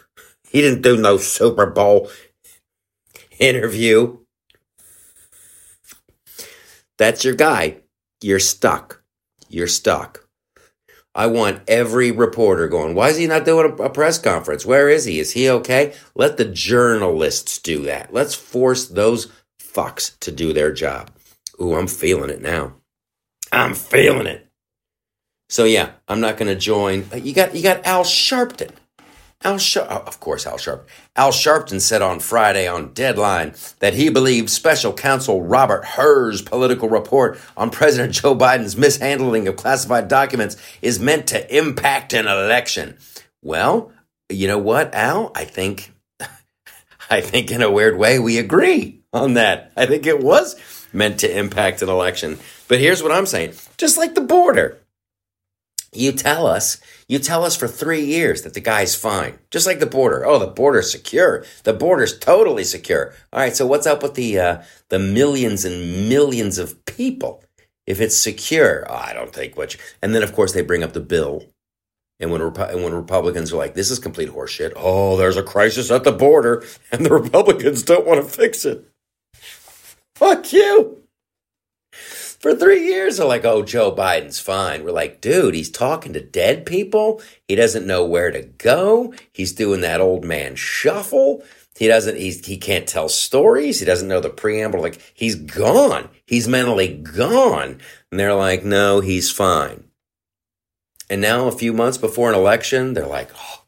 He 0.50 0.62
didn't 0.62 0.82
do 0.82 0.98
no 0.98 1.18
Super 1.18 1.66
Bowl 1.66 2.10
interview. 3.40 4.18
That's 6.98 7.24
your 7.24 7.36
guy. 7.36 7.78
You're 8.22 8.40
stuck. 8.40 9.02
You're 9.50 9.68
stuck. 9.68 10.21
I 11.14 11.28
want 11.28 11.62
every 11.68 12.12
reporter 12.12 12.68
going, 12.68 12.96
why 12.96 13.10
is 13.10 13.18
he 13.18 13.28
not 13.28 13.44
doing 13.44 13.78
a, 13.80 13.90
press 13.90 14.18
conference? 14.18 14.66
Where 14.66 14.90
is 14.90 15.06
he? 15.06 15.20
Is 15.20 15.32
he 15.32 15.50
okay? 15.50 15.94
Let 16.16 16.38
the 16.38 16.46
journalists 16.46 17.60
do 17.60 17.84
that. 17.84 18.14
Let's 18.14 18.34
force 18.34 18.88
those 18.88 19.28
fucks 19.62 20.18
to 20.20 20.32
do 20.32 20.54
their 20.54 20.72
job. 20.72 21.12
Ooh, 21.62 21.76
I'm 21.76 21.88
feeling 21.88 22.30
it 22.30 22.42
now. 22.42 22.76
I'm 23.52 23.74
feeling 23.74 24.28
it. 24.28 24.48
So 25.50 25.66
yeah, 25.66 25.92
I'm 26.08 26.22
not 26.22 26.38
going 26.38 26.48
to 26.48 26.56
join. 26.56 27.06
You 27.14 27.34
got 27.34 27.54
you 27.54 27.62
got 27.62 27.86
Al 27.86 28.06
Sharpton. 28.06 28.72
Al 29.44 29.58
Sharp, 29.58 29.88
oh, 29.90 30.04
of 30.06 30.20
course, 30.20 30.46
Al 30.46 30.58
Sharpton. 30.58 30.86
Al 31.16 31.32
Sharpton 31.32 31.82
said 31.82 32.02
on 32.02 32.20
Friday 32.20 32.68
on 32.68 32.94
Deadline 32.94 33.54
that 33.80 33.96
he 33.96 34.10
believes 34.10 34.54
special 34.54 34.94
counsel 34.94 35.42
Robert 35.42 35.84
Hur's 35.84 36.44
political 36.44 36.90
report 36.90 37.40
on 37.58 37.72
President 37.72 38.14
Joe 38.14 38.36
Biden's 38.36 38.78
mishandling 38.78 39.48
of 39.48 39.56
classified 39.56 40.08
documents 40.08 40.58
is 40.82 41.00
meant 41.00 41.26
to 41.28 41.56
impact 41.56 42.14
an 42.14 42.28
election. 42.28 42.98
Well, 43.42 43.92
you 44.30 44.48
know 44.48 44.60
what, 44.60 44.94
Al? 44.94 45.32
I 45.34 45.46
think, 45.46 45.92
I 47.10 47.22
think 47.22 47.50
in 47.50 47.64
a 47.64 47.72
weird 47.72 47.98
way 47.98 48.20
we 48.20 48.38
agree 48.38 49.02
on 49.12 49.34
that. 49.34 49.72
I 49.76 49.88
think 49.88 50.06
it 50.06 50.22
was 50.22 50.56
meant 50.94 51.20
to 51.22 51.38
impact 51.38 51.82
an 51.82 51.90
election. 51.90 52.38
But 52.68 52.80
here's 52.80 53.02
what 53.02 53.12
I'm 53.12 53.26
saying. 53.26 53.54
Just 53.78 53.98
like 53.98 54.14
the 54.14 54.22
border. 54.22 54.81
You 55.94 56.14
tell 56.14 56.48
us, 56.48 56.80
you 57.10 57.20
tell 57.20 57.44
us 57.44 57.58
for 57.58 57.68
three 57.68 58.06
years 58.06 58.44
that 58.44 58.54
the 58.54 58.62
guy's 58.62 58.96
fine. 58.96 59.40
Just 59.50 59.68
like 59.68 59.80
the 59.80 59.86
border. 59.86 60.26
Oh, 60.26 60.40
the 60.40 60.48
border's 60.48 60.90
secure. 60.90 61.44
The 61.64 61.74
border's 61.74 62.18
totally 62.18 62.64
secure. 62.64 63.14
All 63.34 63.42
right. 63.42 63.56
So 63.56 63.68
what's 63.68 63.88
up 63.88 64.02
with 64.02 64.14
the, 64.14 64.40
uh, 64.40 64.64
the 64.88 65.00
millions 65.00 65.66
and 65.66 66.08
millions 66.08 66.58
of 66.58 66.86
people? 66.86 67.44
If 67.86 68.00
it's 68.00 68.16
secure, 68.16 68.86
oh, 68.90 68.96
I 68.96 69.12
don't 69.12 69.34
think. 69.34 69.58
You, 69.58 69.68
and 70.02 70.16
then 70.16 70.24
of 70.24 70.34
course 70.34 70.54
they 70.54 70.62
bring 70.62 70.84
up 70.84 70.94
the 70.94 71.02
bill. 71.02 71.44
And 72.22 72.32
when, 72.32 72.40
Repu- 72.40 72.72
and 72.72 72.84
when 72.84 72.94
Republicans 72.94 73.52
are 73.52 73.58
like, 73.58 73.74
this 73.74 73.92
is 73.92 74.00
complete 74.00 74.30
horseshit. 74.30 74.74
Oh, 74.78 75.18
there's 75.18 75.38
a 75.38 75.44
crisis 75.44 75.92
at 75.92 76.06
the 76.06 76.12
border 76.14 76.64
and 76.92 77.06
the 77.06 77.12
Republicans 77.14 77.84
don't 77.84 78.06
want 78.06 78.24
to 78.24 78.30
fix 78.30 78.64
it. 78.64 78.88
Fuck 80.16 80.54
you 80.54 81.01
for 82.42 82.56
three 82.56 82.86
years 82.86 83.20
are 83.20 83.28
like, 83.28 83.46
oh, 83.46 83.62
Joe 83.62 83.92
Biden's 83.92 84.40
fine. 84.40 84.84
We're 84.84 84.92
like, 84.92 85.22
dude, 85.22 85.54
he's 85.54 85.70
talking 85.70 86.14
to 86.14 86.22
dead 86.22 86.66
people. 86.66 87.22
He 87.48 87.56
doesn't 87.56 87.86
know 87.86 88.04
where 88.06 88.32
to 88.32 88.42
go. 88.42 89.14
He's 89.32 89.54
doing 89.54 89.82
that 89.82 90.02
old 90.02 90.26
man 90.26 90.56
shuffle. 90.56 91.44
He 91.78 91.88
doesn't, 91.88 92.18
he's, 92.18 92.46
he 92.46 92.58
can't 92.58 92.88
tell 92.88 93.10
stories. 93.10 93.80
He 93.80 93.86
doesn't 93.86 94.08
know 94.08 94.20
the 94.20 94.30
preamble. 94.30 94.82
Like, 94.82 95.00
he's 95.14 95.36
gone. 95.36 96.10
He's 96.26 96.48
mentally 96.48 96.96
gone. 96.96 97.80
And 98.10 98.20
they're 98.20 98.36
like, 98.36 98.66
no, 98.66 99.00
he's 99.00 99.32
fine. 99.32 99.86
And 101.10 101.22
now, 101.22 101.48
a 101.48 101.52
few 101.52 101.74
months 101.74 101.98
before 101.98 102.30
an 102.30 102.36
election, 102.36 102.94
they're 102.94 103.06
like, 103.06 103.32
oh, 103.36 103.64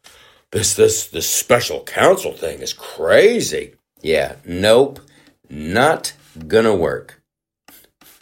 this, 0.51 0.75
this, 0.75 1.08
this 1.08 1.30
special 1.30 1.84
counsel 1.84 2.34
thing 2.34 2.60
is 2.60 2.74
crazy. 2.74 3.75
Yeah, 4.01 4.36
nope, 4.46 5.00
not 5.50 6.13
gonna 6.48 6.75
work. 6.75 7.23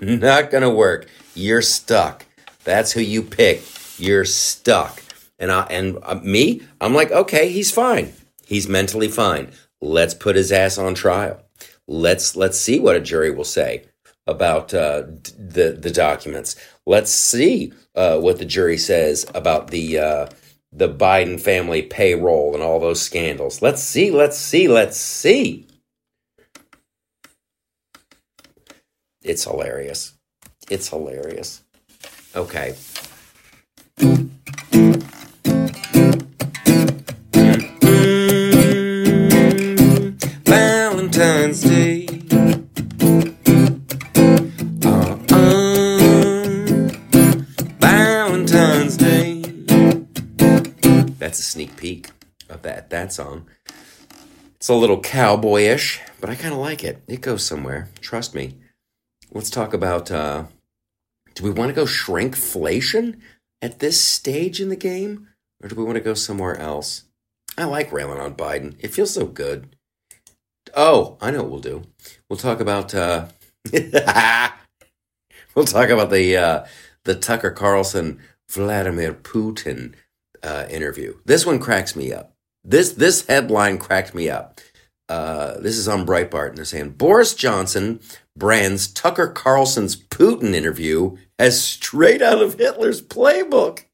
Not 0.20 0.50
going 0.50 0.63
to 0.63 0.70
work. 0.70 1.08
You're 1.36 1.62
stuck. 1.62 2.25
That's 2.63 2.91
who 2.91 3.01
you 3.01 3.22
pick. 3.22 3.62
You're 4.00 4.25
stuck. 4.25 5.01
And 5.38 5.51
I, 5.51 5.62
and 5.70 6.00
uh, 6.01 6.15
me, 6.15 6.63
I'm 6.79 6.96
like, 6.96 7.12
okay, 7.12 7.51
he's 7.51 7.72
fine. 7.72 8.13
He's 8.46 8.67
mentally 8.67 9.08
fine. 9.08 9.51
Let's 9.79 10.15
put 10.15 10.36
his 10.36 10.51
ass 10.51 10.79
on 10.79 10.96
trial. 10.96 11.41
Let's 11.88 12.36
let's 12.36 12.60
see 12.60 12.79
what 12.79 12.96
a 12.96 13.01
jury 13.01 13.31
will 13.31 13.43
say 13.43 13.86
about 14.25 14.74
uh, 14.74 15.03
the 15.38 15.77
the 15.79 15.91
documents. 15.91 16.55
Let's 16.86 17.12
see 17.12 17.74
uh, 17.96 18.17
what 18.20 18.39
the 18.39 18.46
jury 18.46 18.77
says 18.77 19.25
about 19.36 19.70
the 19.70 20.00
uh, 20.00 20.27
the 20.72 20.89
Biden 20.89 21.39
family 21.39 21.81
payroll 21.81 22.53
and 22.53 22.63
all 22.63 22.79
those 22.79 23.01
scandals. 23.01 23.62
Let's 23.62 23.84
see. 23.84 24.12
Let's 24.12 24.38
see. 24.38 24.67
Let's 24.67 24.98
see. 24.98 25.67
It's 29.23 29.43
hilarious. 29.43 30.13
It's 30.69 30.87
hilarious. 30.89 31.61
Okay. 32.35 32.75
Valentine's 40.45 41.61
Day. 41.61 42.07
Uh-uh. 44.83 45.27
Valentine's 47.79 48.97
Day. 48.97 49.41
That's 51.19 51.37
a 51.37 51.43
sneak 51.43 51.75
peek 51.77 52.09
of 52.49 52.63
that 52.63 52.89
that 52.89 53.13
song. 53.13 53.47
It's 54.55 54.69
a 54.69 54.73
little 54.73 54.99
cowboyish, 54.99 55.99
but 56.19 56.31
I 56.31 56.35
kind 56.35 56.53
of 56.53 56.59
like 56.59 56.83
it. 56.83 57.03
It 57.07 57.21
goes 57.21 57.43
somewhere. 57.43 57.89
Trust 58.01 58.33
me 58.33 58.55
let's 59.33 59.50
talk 59.50 59.73
about 59.73 60.11
uh, 60.11 60.45
do 61.33 61.43
we 61.43 61.51
want 61.51 61.69
to 61.69 61.75
go 61.75 61.85
shrinkflation 61.85 63.19
at 63.61 63.79
this 63.79 64.00
stage 64.00 64.59
in 64.59 64.69
the 64.69 64.75
game, 64.75 65.27
or 65.61 65.69
do 65.69 65.75
we 65.75 65.83
want 65.83 65.95
to 65.95 66.03
go 66.03 66.13
somewhere 66.13 66.57
else? 66.57 67.05
I 67.57 67.65
like 67.65 67.91
railing 67.91 68.19
on 68.19 68.35
Biden. 68.35 68.75
It 68.79 68.93
feels 68.93 69.13
so 69.13 69.25
good. 69.25 69.75
Oh, 70.75 71.17
I 71.21 71.31
know 71.31 71.43
what 71.43 71.51
we'll 71.51 71.59
do. 71.59 71.83
We'll 72.29 72.38
talk 72.38 72.59
about 72.59 72.93
uh, 72.93 73.27
we'll 75.55 75.65
talk 75.65 75.89
about 75.89 76.09
the 76.09 76.38
uh, 76.38 76.65
the 77.03 77.15
Tucker 77.15 77.51
Carlson 77.51 78.19
Vladimir 78.50 79.13
Putin 79.13 79.93
uh, 80.43 80.65
interview. 80.69 81.17
This 81.25 81.45
one 81.45 81.59
cracks 81.59 81.95
me 81.95 82.13
up. 82.13 82.33
This 82.63 82.93
this 82.93 83.25
headline 83.27 83.77
cracked 83.77 84.13
me 84.13 84.29
up. 84.29 84.59
Uh, 85.09 85.59
this 85.59 85.77
is 85.77 85.89
on 85.89 86.05
Breitbart, 86.05 86.50
and 86.50 86.57
they're 86.57 86.65
saying 86.65 86.91
Boris 86.91 87.33
Johnson 87.33 88.00
brands 88.35 88.88
Tucker 88.88 89.27
Carlson's 89.27 89.95
Putin 89.95 90.53
interview 90.53 91.17
as 91.38 91.63
straight 91.63 92.21
out 92.21 92.41
of 92.41 92.55
Hitler's 92.55 93.01
playbook. 93.01 93.85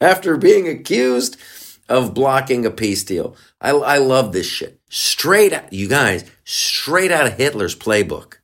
After 0.00 0.36
being 0.36 0.68
accused 0.68 1.38
of 1.88 2.14
blocking 2.14 2.66
a 2.66 2.70
peace 2.70 3.04
deal. 3.04 3.36
I, 3.60 3.70
I 3.70 3.98
love 3.98 4.32
this 4.32 4.46
shit. 4.46 4.80
Straight 4.90 5.52
out, 5.52 5.72
you 5.72 5.88
guys, 5.88 6.24
straight 6.44 7.12
out 7.12 7.26
of 7.26 7.34
Hitler's 7.34 7.76
playbook. 7.76 8.34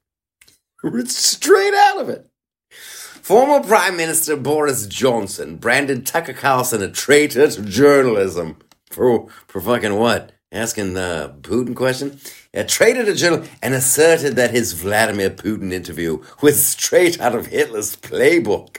straight 1.07 1.75
out 1.75 2.01
of 2.01 2.09
it. 2.09 2.29
Former 2.71 3.67
Prime 3.67 3.97
Minister 3.97 4.37
Boris 4.37 4.87
Johnson 4.87 5.57
branded 5.57 6.07
Tucker 6.07 6.33
Carlson 6.33 6.83
a 6.83 6.91
traitor 6.91 7.49
to 7.49 7.63
journalism. 7.63 8.59
For, 8.91 9.29
for 9.47 9.61
fucking 9.61 9.97
what? 9.97 10.33
asking 10.53 10.93
the 10.95 11.35
Putin 11.41 11.75
question, 11.75 12.21
uh, 12.55 12.65
traded 12.67 13.09
a 13.09 13.15
journal 13.15 13.45
and 13.63 13.75
asserted 13.75 14.37
that 14.37 14.51
his 14.51 14.73
Vladimir 14.73 15.31
Putin 15.31 15.73
interview 15.73 16.23
was 16.41 16.65
straight 16.65 17.21
out 17.21 17.35
of 17.35 17.47
Hitler's 17.47 17.97
playbook. 17.97 18.79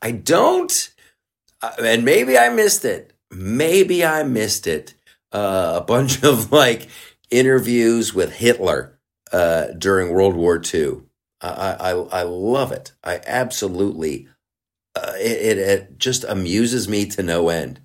I 0.00 0.10
don't, 0.10 0.90
uh, 1.60 1.72
and 1.82 2.04
maybe 2.04 2.36
I 2.36 2.48
missed 2.48 2.84
it. 2.84 3.12
Maybe 3.30 4.04
I 4.04 4.24
missed 4.24 4.66
it. 4.66 4.94
Uh, 5.30 5.78
a 5.80 5.84
bunch 5.84 6.22
of 6.22 6.52
like 6.52 6.88
interviews 7.30 8.12
with 8.12 8.32
Hitler 8.32 8.98
uh, 9.32 9.68
during 9.78 10.12
World 10.12 10.34
War 10.34 10.60
II. 10.62 11.02
I, 11.40 11.76
I, 11.80 11.90
I 11.90 12.22
love 12.22 12.70
it. 12.70 12.92
I 13.02 13.20
absolutely, 13.26 14.28
uh, 14.94 15.14
it, 15.16 15.58
it, 15.58 15.58
it 15.58 15.98
just 15.98 16.24
amuses 16.24 16.88
me 16.88 17.06
to 17.06 17.22
no 17.22 17.48
end. 17.48 17.80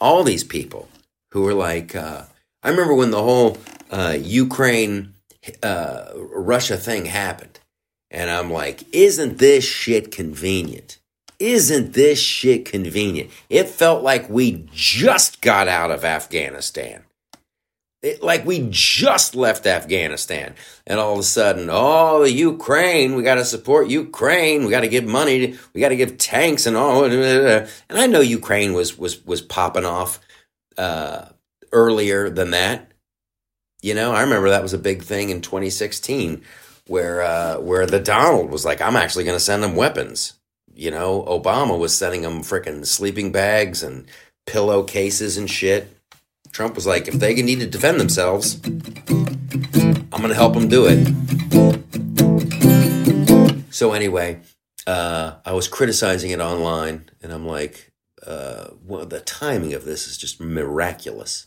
All 0.00 0.22
these 0.22 0.44
people 0.44 0.88
who 1.32 1.42
were 1.42 1.54
like, 1.54 1.94
uh, 1.94 2.22
I 2.62 2.70
remember 2.70 2.94
when 2.94 3.10
the 3.10 3.22
whole 3.22 3.58
uh, 3.90 4.16
Ukraine 4.20 5.14
uh, 5.62 6.10
Russia 6.16 6.76
thing 6.76 7.06
happened, 7.06 7.60
and 8.10 8.30
I'm 8.30 8.50
like, 8.50 8.84
isn't 8.94 9.38
this 9.38 9.64
shit 9.64 10.10
convenient? 10.10 10.98
Isn't 11.38 11.92
this 11.92 12.20
shit 12.20 12.64
convenient? 12.64 13.30
It 13.48 13.68
felt 13.68 14.02
like 14.02 14.28
we 14.28 14.66
just 14.72 15.40
got 15.40 15.68
out 15.68 15.90
of 15.90 16.04
Afghanistan. 16.04 17.04
It, 18.02 18.22
like 18.22 18.44
we 18.46 18.68
just 18.70 19.34
left 19.34 19.66
Afghanistan, 19.66 20.54
and 20.86 21.00
all 21.00 21.14
of 21.14 21.18
a 21.18 21.24
sudden, 21.24 21.68
oh, 21.70 22.22
the 22.22 22.32
Ukraine, 22.32 23.14
we 23.14 23.22
got 23.22 23.36
to 23.36 23.44
support 23.44 23.88
Ukraine. 23.88 24.64
We 24.64 24.70
got 24.70 24.80
to 24.80 24.88
give 24.88 25.04
money. 25.04 25.56
We 25.72 25.80
got 25.80 25.88
to 25.88 25.96
give 25.96 26.18
tanks 26.18 26.66
and 26.66 26.76
all. 26.76 27.04
And 27.04 27.68
I 27.90 28.06
know 28.06 28.20
Ukraine 28.20 28.72
was 28.72 28.96
was 28.96 29.24
was 29.24 29.42
popping 29.42 29.84
off 29.84 30.20
uh, 30.76 31.26
earlier 31.72 32.30
than 32.30 32.50
that. 32.52 32.87
You 33.80 33.94
know, 33.94 34.12
I 34.12 34.22
remember 34.22 34.50
that 34.50 34.62
was 34.62 34.74
a 34.74 34.78
big 34.78 35.02
thing 35.02 35.30
in 35.30 35.40
2016 35.40 36.42
where 36.88 37.22
uh, 37.22 37.58
where 37.60 37.86
the 37.86 38.00
Donald 38.00 38.50
was 38.50 38.64
like, 38.64 38.80
I'm 38.80 38.96
actually 38.96 39.24
going 39.24 39.36
to 39.36 39.40
send 39.40 39.62
them 39.62 39.76
weapons. 39.76 40.34
you 40.78 40.90
know, 40.92 41.24
Obama 41.24 41.76
was 41.76 41.96
sending 41.96 42.22
them 42.22 42.40
freaking 42.42 42.86
sleeping 42.86 43.32
bags 43.32 43.82
and 43.82 44.06
pillowcases 44.46 45.36
and 45.36 45.50
shit. 45.50 45.92
Trump 46.52 46.76
was 46.76 46.86
like, 46.86 47.08
if 47.08 47.14
they 47.14 47.34
need 47.34 47.58
to 47.60 47.66
defend 47.66 47.98
themselves, 48.00 48.60
I'm 48.64 50.22
going 50.22 50.28
to 50.28 50.34
help 50.34 50.54
them 50.54 50.68
do 50.68 50.86
it. 50.88 51.04
So, 53.74 53.92
anyway, 53.92 54.40
uh, 54.86 55.34
I 55.44 55.52
was 55.52 55.66
criticizing 55.68 56.30
it 56.30 56.40
online, 56.40 57.10
and 57.22 57.32
I'm 57.32 57.46
like, 57.46 57.92
uh, 58.24 58.68
well, 58.84 59.04
the 59.04 59.20
timing 59.20 59.74
of 59.74 59.84
this 59.84 60.06
is 60.06 60.16
just 60.16 60.40
miraculous. 60.40 61.44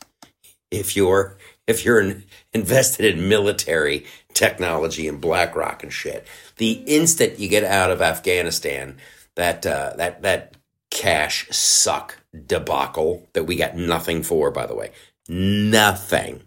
If 0.70 0.96
you're 0.96 1.38
if 1.68 1.86
you're 1.86 2.02
in, 2.02 2.24
invested 2.54 3.06
in 3.06 3.30
military 3.30 4.06
technology 4.34 5.08
and 5.08 5.22
BlackRock 5.22 5.84
and 5.84 5.94
shit, 5.94 6.28
the 6.58 6.74
instant 6.86 7.40
you 7.40 7.48
get 7.48 7.64
out 7.64 7.92
of 7.92 8.02
Afghanistan, 8.02 8.98
that 9.36 9.66
uh, 9.66 9.94
that 9.98 10.22
that 10.22 10.56
cash 10.90 11.48
suck 11.50 12.18
debacle 12.46 13.28
that 13.34 13.46
we 13.46 13.56
got 13.56 13.76
nothing 13.76 14.24
for, 14.24 14.52
by 14.52 14.66
the 14.66 14.76
way, 14.76 14.92
nothing. 15.28 16.44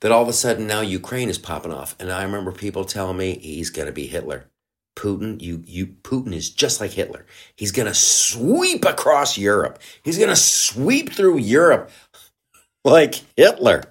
That 0.00 0.12
all 0.12 0.22
of 0.22 0.28
a 0.28 0.32
sudden 0.32 0.66
now 0.66 0.80
Ukraine 0.80 1.28
is 1.28 1.38
popping 1.38 1.72
off, 1.72 1.94
and 2.00 2.10
I 2.10 2.22
remember 2.22 2.52
people 2.52 2.84
telling 2.84 3.18
me 3.18 3.38
he's 3.38 3.70
going 3.70 3.86
to 3.86 3.92
be 3.92 4.06
Hitler. 4.06 4.46
Putin, 4.96 5.40
you, 5.40 5.62
you, 5.66 5.86
Putin 5.86 6.34
is 6.34 6.50
just 6.50 6.80
like 6.80 6.90
Hitler. 6.90 7.24
He's 7.56 7.72
going 7.72 7.86
to 7.88 7.94
sweep 7.94 8.84
across 8.84 9.38
Europe. 9.38 9.78
He's 10.02 10.18
going 10.18 10.28
to 10.28 10.36
sweep 10.36 11.12
through 11.12 11.38
Europe 11.38 11.90
like 12.84 13.22
Hitler. 13.36 13.84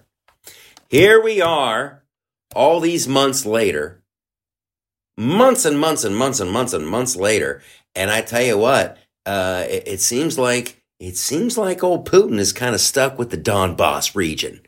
Here 0.89 1.21
we 1.21 1.41
are, 1.41 2.03
all 2.55 2.79
these 2.79 3.07
months 3.07 3.45
later, 3.45 4.01
months 5.17 5.65
and 5.65 5.79
months 5.79 6.03
and 6.03 6.15
months 6.15 6.39
and 6.39 6.51
months 6.51 6.73
and 6.73 6.87
months 6.87 7.15
later, 7.15 7.61
and 7.93 8.09
I 8.09 8.21
tell 8.21 8.41
you 8.41 8.57
what, 8.57 8.97
uh, 9.25 9.65
it, 9.69 9.83
it 9.85 10.01
seems 10.01 10.39
like 10.39 10.81
it 10.99 11.15
seems 11.15 11.57
like 11.57 11.83
old 11.83 12.09
Putin 12.09 12.39
is 12.39 12.51
kind 12.51 12.73
of 12.75 12.81
stuck 12.81 13.17
with 13.17 13.29
the 13.29 13.37
Donbass 13.37 14.15
region. 14.15 14.61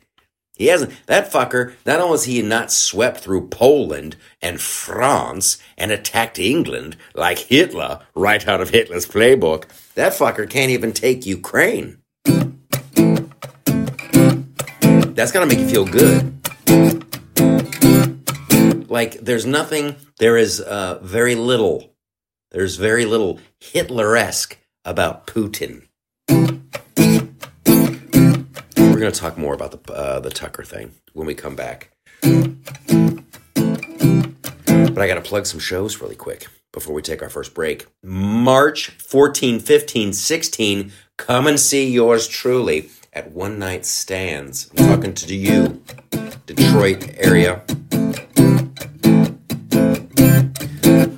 He 0.56 0.68
hasn't, 0.68 0.94
that 1.08 1.32
fucker, 1.32 1.74
not 1.86 2.00
only 2.00 2.12
has 2.12 2.26
he 2.26 2.42
not 2.42 2.72
swept 2.72 3.20
through 3.20 3.48
Poland 3.48 4.16
and 4.42 4.62
France 4.62 5.58
and 5.78 5.92
attacked 5.92 6.38
England 6.38 6.96
like 7.16 7.40
Hitler 7.40 8.02
right 8.14 8.48
out 8.48 8.62
of 8.62 8.70
Hitler's 8.70 9.08
playbook, 9.08 9.66
that 9.96 10.14
fucker 10.14 10.48
can't 10.48 10.72
even 10.72 10.94
take 10.94 11.26
Ukraine. 11.26 12.01
That's 15.22 15.32
gotta 15.32 15.46
make 15.46 15.60
you 15.60 15.70
feel 15.70 15.86
good. 15.86 16.34
Like, 18.90 19.20
there's 19.20 19.46
nothing, 19.46 19.96
there 20.18 20.36
is 20.36 20.60
uh, 20.60 20.98
very 21.04 21.36
little, 21.36 21.94
there's 22.50 22.78
very 22.78 23.06
little 23.06 23.40
Hitler 23.60 24.18
esque 24.18 24.58
about 24.84 25.28
Putin. 25.28 25.84
We're 26.28 26.58
to 28.98 29.12
talk 29.12 29.38
more 29.38 29.54
about 29.54 29.86
the 29.86 29.94
uh, 29.94 30.20
the 30.22 30.32
Tucker 30.32 30.64
thing 30.64 30.96
when 31.14 31.28
we 31.28 31.36
come 31.36 31.56
back. 31.56 31.92
But 32.24 32.32
I 34.98 35.06
got 35.06 35.16
to 35.16 35.22
plug 35.22 35.46
some 35.46 35.60
shows 35.60 36.02
really 36.02 36.16
quick 36.16 36.48
before 36.74 36.96
we 36.96 37.04
take 37.04 37.22
our 37.22 37.30
first 37.30 37.54
break. 37.54 37.86
March 38.04 38.90
14, 38.90 39.60
15, 39.60 40.14
16, 40.14 40.92
come 41.20 41.46
and 41.46 41.60
see 41.60 41.92
yours 41.92 42.28
truly 42.28 42.90
at 43.14 43.32
One 43.32 43.60
Night 43.60 43.86
Stands. 43.86 44.70
I'm 44.72 44.88
talking 44.88 45.14
to 45.14 45.36
you, 45.36 45.82
Detroit 46.46 47.16
area. 47.18 47.64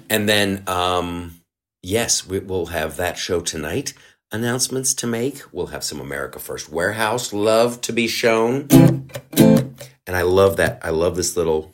And 0.10 0.30
then, 0.30 0.64
um, 0.68 1.42
yes, 1.82 2.26
we, 2.28 2.40
will 2.40 2.68
have 2.68 2.98
that 2.98 3.18
show 3.18 3.42
tonight 3.42 3.94
announcements 4.32 4.94
to 4.96 5.08
make. 5.08 5.42
We'll 5.52 5.68
have 5.68 5.84
some 5.84 6.00
America 6.00 6.40
First 6.40 6.70
Warehouse 6.70 7.32
love 7.34 7.82
to 7.82 7.94
be 7.94 8.08
shown. 8.08 8.68
And 10.06 10.18
I 10.18 10.24
love 10.24 10.58
that. 10.58 10.80
I 10.84 10.90
love 10.90 11.16
this 11.16 11.38
little 11.38 11.72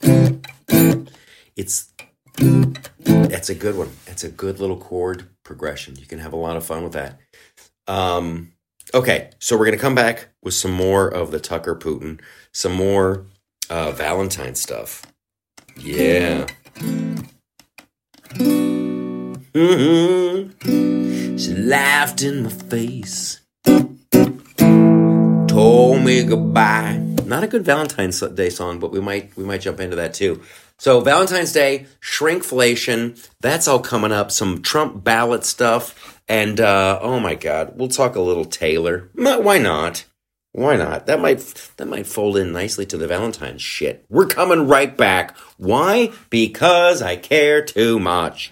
it's 1.56 1.92
it's 2.38 3.50
a 3.50 3.56
good 3.56 3.76
one. 3.76 3.90
It's 4.08 4.24
a 4.24 4.30
good 4.30 4.60
little 4.60 4.78
chord 4.78 5.28
progression. 5.44 5.96
You 5.98 6.06
can 6.06 6.20
have 6.20 6.34
a 6.34 6.38
lot 6.38 6.56
of 6.56 6.66
fun 6.66 6.84
with 6.84 6.94
that. 6.94 7.20
Um 7.88 8.54
okay, 8.94 9.32
so 9.40 9.58
we're 9.58 9.66
going 9.66 9.78
to 9.78 9.82
come 9.82 9.96
back 9.96 10.30
with 10.42 10.54
some 10.54 10.72
more 10.72 11.08
of 11.08 11.32
the 11.32 11.40
Tucker 11.40 11.76
Putin, 11.76 12.20
some 12.52 12.74
more 12.74 13.26
uh 13.70 13.92
Valentine 13.92 14.56
stuff. 14.56 15.04
Yeah. 15.78 16.48
Mm-hmm. 19.54 21.38
She 21.38 21.54
laughed 21.54 22.22
in 22.22 22.44
my 22.44 22.50
face, 22.50 23.40
told 25.48 26.04
me 26.04 26.24
goodbye. 26.24 26.98
Not 27.26 27.44
a 27.44 27.48
good 27.48 27.64
Valentine's 27.64 28.20
Day 28.20 28.50
song, 28.50 28.80
but 28.80 28.92
we 28.92 29.00
might 29.00 29.36
we 29.38 29.44
might 29.44 29.62
jump 29.62 29.80
into 29.80 29.96
that 29.96 30.14
too. 30.14 30.42
So 30.78 31.02
Valentine's 31.02 31.52
Day, 31.52 31.88
shrinkflation, 32.02 33.28
that's 33.42 33.68
all 33.68 33.80
coming 33.80 34.12
up. 34.12 34.32
Some 34.32 34.62
Trump 34.62 35.04
ballot 35.04 35.44
stuff, 35.44 36.19
and 36.30 36.62
uh, 36.62 37.00
oh 37.02 37.20
my 37.20 37.36
God, 37.36 37.74
we'll 37.76 37.90
talk 37.90 38.16
a 38.16 38.22
little 38.22 38.46
Taylor. 38.46 39.10
Why 39.16 39.58
not? 39.58 40.06
Why 40.52 40.78
not? 40.78 41.06
That 41.06 41.20
might 41.20 41.40
that 41.78 41.88
might 41.88 42.08
fold 42.08 42.38
in 42.38 42.52
nicely 42.52 42.86
to 42.88 42.98
the 42.98 43.08
Valentine's 43.08 43.62
shit. 43.62 44.06
We're 44.10 44.26
coming 44.28 44.68
right 44.68 44.96
back. 44.96 45.38
Why? 45.58 46.12
Because 46.30 47.02
I 47.02 47.18
care 47.18 47.62
too 47.64 48.00
much. 48.00 48.52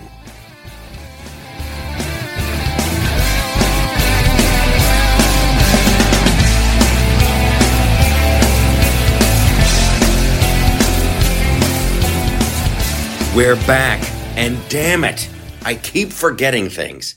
We're 13.33 13.55
back, 13.55 14.01
and 14.37 14.57
damn 14.67 15.05
it, 15.05 15.29
I 15.63 15.75
keep 15.75 16.11
forgetting 16.11 16.69
things. 16.69 17.15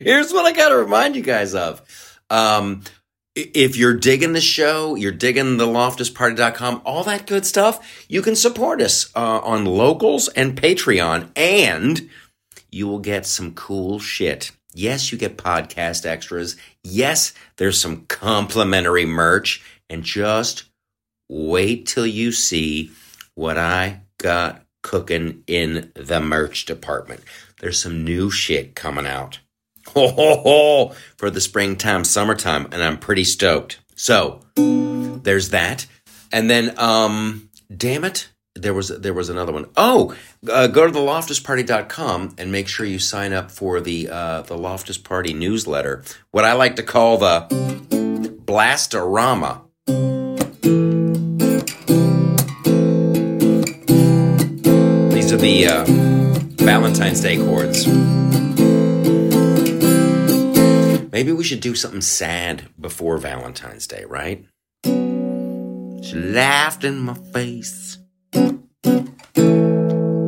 Here's 0.00 0.32
what 0.32 0.44
I 0.44 0.50
got 0.50 0.70
to 0.70 0.76
remind 0.76 1.14
you 1.14 1.22
guys 1.22 1.54
of. 1.54 1.82
Um, 2.30 2.82
if 3.36 3.76
you're 3.76 3.94
digging 3.94 4.32
the 4.32 4.40
show, 4.40 4.96
you're 4.96 5.12
digging 5.12 5.56
the 5.56 5.68
loftusparty.com, 5.68 6.82
all 6.84 7.04
that 7.04 7.28
good 7.28 7.46
stuff, 7.46 8.04
you 8.08 8.22
can 8.22 8.34
support 8.34 8.80
us 8.80 9.08
uh, 9.14 9.38
on 9.38 9.66
Locals 9.66 10.26
and 10.26 10.60
Patreon, 10.60 11.30
and 11.36 12.10
you 12.72 12.88
will 12.88 12.98
get 12.98 13.24
some 13.24 13.54
cool 13.54 14.00
shit. 14.00 14.50
Yes, 14.74 15.12
you 15.12 15.18
get 15.18 15.38
podcast 15.38 16.04
extras. 16.06 16.56
Yes, 16.82 17.34
there's 17.56 17.80
some 17.80 18.06
complimentary 18.06 19.06
merch. 19.06 19.62
And 19.88 20.02
just 20.02 20.64
wait 21.28 21.86
till 21.86 22.06
you 22.06 22.32
see 22.32 22.90
what 23.36 23.56
I 23.58 24.00
got 24.18 24.63
cooking 24.84 25.42
in 25.48 25.90
the 25.94 26.20
merch 26.20 26.66
department. 26.66 27.22
there's 27.60 27.80
some 27.80 28.04
new 28.04 28.30
shit 28.30 28.76
coming 28.76 29.06
out. 29.06 29.40
Ho, 29.88 30.08
ho, 30.08 30.36
ho, 30.36 30.94
for 31.16 31.30
the 31.30 31.40
springtime, 31.40 32.04
summertime, 32.04 32.68
and 32.70 32.82
I'm 32.82 32.98
pretty 32.98 33.24
stoked. 33.24 33.80
So 33.96 34.40
there's 34.54 35.48
that. 35.50 35.86
And 36.30 36.48
then, 36.48 36.78
um, 36.78 37.48
damn 37.74 38.04
it, 38.04 38.28
there 38.54 38.74
was 38.74 38.88
there 38.88 39.14
was 39.14 39.30
another 39.30 39.52
one. 39.52 39.66
Oh, 39.76 40.14
uh, 40.48 40.68
go 40.68 40.86
to 40.86 40.92
the 40.92 41.00
loftusparty.com 41.00 42.36
and 42.38 42.52
make 42.52 42.68
sure 42.68 42.86
you 42.86 42.98
sign 42.98 43.32
up 43.32 43.50
for 43.50 43.80
the 43.80 44.08
uh, 44.08 44.42
the 44.42 44.56
Loftus 44.56 44.98
Party 44.98 45.32
newsletter. 45.32 46.04
What 46.30 46.44
I 46.44 46.52
like 46.52 46.76
to 46.76 46.82
call 46.82 47.18
the 47.18 47.46
Blastorama. 48.44 49.63
Are 55.34 55.36
the 55.36 55.66
uh, 55.66 55.84
Valentine's 56.64 57.20
Day 57.20 57.36
chords. 57.38 57.88
Maybe 61.10 61.32
we 61.32 61.42
should 61.42 61.58
do 61.58 61.74
something 61.74 62.02
sad 62.02 62.68
before 62.78 63.18
Valentine's 63.18 63.88
Day, 63.88 64.04
right? 64.04 64.44
She 64.84 66.14
laughed 66.14 66.84
in 66.84 67.00
my 67.00 67.14
face, 67.32 67.98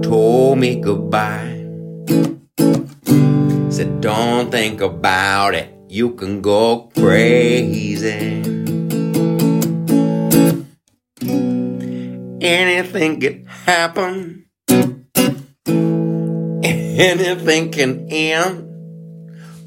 told 0.02 0.58
me 0.58 0.80
goodbye. 0.80 1.62
Said, 3.70 4.00
Don't 4.00 4.50
think 4.50 4.80
about 4.80 5.54
it, 5.54 5.72
you 5.88 6.14
can 6.14 6.40
go 6.40 6.90
crazy. 6.96 8.42
Anything 12.40 13.20
could 13.20 13.46
happen, 13.46 14.45
anything 16.98 17.70
can 17.70 18.08
end. 18.08 18.62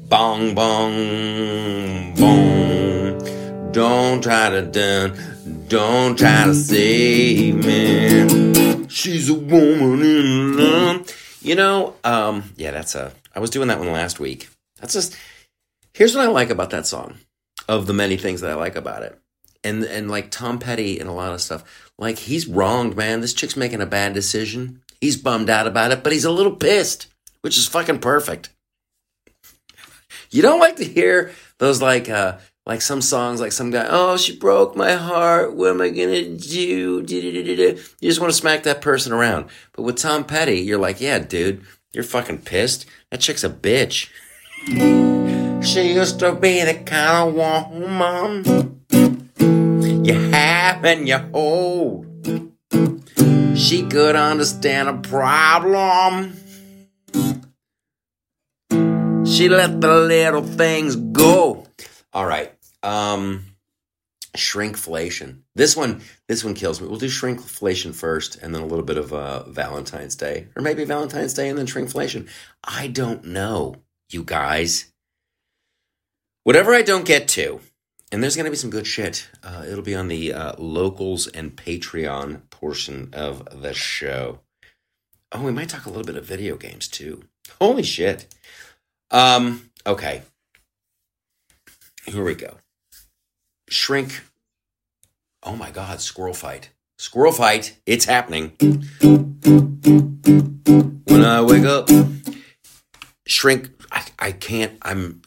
Bong, 0.08 0.54
bong, 0.54 2.14
bong. 2.14 3.70
Don't 3.72 4.22
try 4.22 4.50
to 4.50 4.62
done, 4.62 5.66
don't 5.68 6.18
try 6.18 6.46
to 6.46 6.54
save 6.54 7.64
me. 7.64 8.88
She's 8.88 9.28
a 9.28 9.34
woman 9.34 10.02
in 10.02 10.56
love. 10.56 11.38
You 11.42 11.54
know, 11.54 11.94
um, 12.02 12.52
yeah, 12.56 12.72
that's 12.72 12.96
a. 12.96 13.12
I 13.34 13.38
was 13.38 13.50
doing 13.50 13.68
that 13.68 13.78
one 13.78 13.92
last 13.92 14.18
week. 14.18 14.48
That's 14.80 14.92
just. 14.92 15.16
Here's 15.94 16.14
what 16.14 16.24
I 16.24 16.28
like 16.28 16.50
about 16.50 16.70
that 16.70 16.86
song, 16.86 17.18
of 17.68 17.86
the 17.86 17.92
many 17.92 18.16
things 18.16 18.40
that 18.40 18.50
I 18.50 18.54
like 18.54 18.74
about 18.74 19.02
it, 19.02 19.18
and 19.62 19.84
and 19.84 20.10
like 20.10 20.30
Tom 20.30 20.58
Petty 20.58 20.98
and 20.98 21.08
a 21.08 21.12
lot 21.12 21.32
of 21.32 21.40
stuff. 21.40 21.90
Like 21.98 22.18
he's 22.18 22.48
wronged, 22.48 22.96
man. 22.96 23.20
This 23.20 23.34
chick's 23.34 23.56
making 23.56 23.80
a 23.80 23.86
bad 23.86 24.14
decision. 24.14 24.82
He's 25.00 25.16
bummed 25.16 25.48
out 25.48 25.66
about 25.66 25.92
it, 25.92 26.02
but 26.02 26.12
he's 26.12 26.24
a 26.24 26.32
little 26.32 26.56
pissed, 26.56 27.06
which 27.42 27.58
is 27.58 27.66
fucking 27.66 27.98
perfect. 28.00 28.50
You 30.30 30.42
don't 30.42 30.60
like 30.60 30.76
to 30.76 30.84
hear 30.84 31.32
those 31.58 31.82
like 31.82 32.08
uh 32.08 32.38
like 32.66 32.82
some 32.82 33.00
songs 33.00 33.40
like 33.40 33.52
some 33.52 33.70
guy, 33.70 33.86
oh 33.88 34.16
she 34.16 34.36
broke 34.36 34.76
my 34.76 34.92
heart, 34.92 35.54
what 35.54 35.70
am 35.70 35.80
I 35.80 35.88
gonna 35.88 36.36
do? 36.36 37.04
You 37.08 37.76
just 38.02 38.20
want 38.20 38.32
to 38.32 38.38
smack 38.38 38.62
that 38.64 38.80
person 38.80 39.12
around. 39.12 39.46
But 39.72 39.82
with 39.82 39.96
Tom 39.96 40.24
Petty, 40.24 40.60
you're 40.60 40.78
like, 40.78 41.00
yeah, 41.00 41.18
dude, 41.18 41.62
you're 41.92 42.04
fucking 42.04 42.42
pissed. 42.42 42.86
That 43.10 43.20
chick's 43.20 43.42
a 43.42 43.50
bitch. 43.50 44.10
She 45.62 45.92
used 45.92 46.20
to 46.20 46.34
be 46.34 46.64
the 46.64 46.74
kind 46.74 47.28
of 47.28 47.34
woman 47.34 48.80
you 50.04 50.14
have 50.30 50.84
and 50.84 51.08
you 51.08 51.18
hold. 51.32 52.06
She 53.56 53.86
could 53.86 54.16
understand 54.16 54.88
a 54.88 54.94
problem. 54.94 56.34
She 59.30 59.48
let 59.48 59.80
the 59.80 59.94
little 59.94 60.42
things 60.42 60.96
go. 60.96 61.66
All 62.12 62.26
right. 62.26 62.52
Um 62.82 63.46
shrinkflation. 64.36 65.42
This 65.54 65.76
one 65.76 66.02
this 66.28 66.44
one 66.44 66.54
kills 66.54 66.80
me. 66.80 66.88
We'll 66.88 66.98
do 66.98 67.06
shrinkflation 67.06 67.94
first 67.94 68.36
and 68.36 68.54
then 68.54 68.62
a 68.62 68.66
little 68.66 68.84
bit 68.84 68.96
of 68.98 69.12
uh 69.12 69.44
Valentine's 69.48 70.16
Day 70.16 70.48
or 70.56 70.62
maybe 70.62 70.84
Valentine's 70.84 71.34
Day 71.34 71.48
and 71.48 71.56
then 71.56 71.66
shrinkflation. 71.66 72.28
I 72.64 72.88
don't 72.88 73.24
know, 73.24 73.76
you 74.10 74.24
guys. 74.24 74.92
Whatever 76.44 76.74
I 76.74 76.82
don't 76.82 77.06
get 77.06 77.28
to, 77.28 77.60
and 78.10 78.22
there's 78.22 78.34
going 78.34 78.46
to 78.46 78.50
be 78.50 78.56
some 78.56 78.70
good 78.70 78.86
shit. 78.86 79.28
Uh, 79.42 79.64
it'll 79.68 79.82
be 79.82 79.94
on 79.94 80.08
the 80.08 80.32
uh, 80.32 80.54
locals 80.58 81.28
and 81.28 81.54
Patreon 81.54 82.48
portion 82.50 83.10
of 83.12 83.62
the 83.62 83.74
show. 83.74 84.40
Oh, 85.32 85.42
we 85.42 85.52
might 85.52 85.68
talk 85.68 85.86
a 85.86 85.90
little 85.90 86.04
bit 86.04 86.16
of 86.16 86.24
video 86.24 86.56
games 86.56 86.88
too. 86.88 87.22
Holy 87.60 87.82
shit. 87.82 88.26
Um, 89.10 89.70
okay. 89.86 90.22
Here 92.06 92.24
we 92.24 92.34
go. 92.34 92.56
Shrink. 93.68 94.22
Oh 95.42 95.56
my 95.56 95.70
God, 95.70 96.00
squirrel 96.00 96.34
fight. 96.34 96.70
Squirrel 96.98 97.32
fight. 97.32 97.78
It's 97.86 98.04
happening. 98.04 98.52
When 101.04 101.24
I 101.24 101.40
wake 101.42 101.64
up, 101.64 101.88
shrink. 103.26 103.70
I, 103.90 104.04
I 104.18 104.32
can't. 104.32 104.78
I'm. 104.82 105.22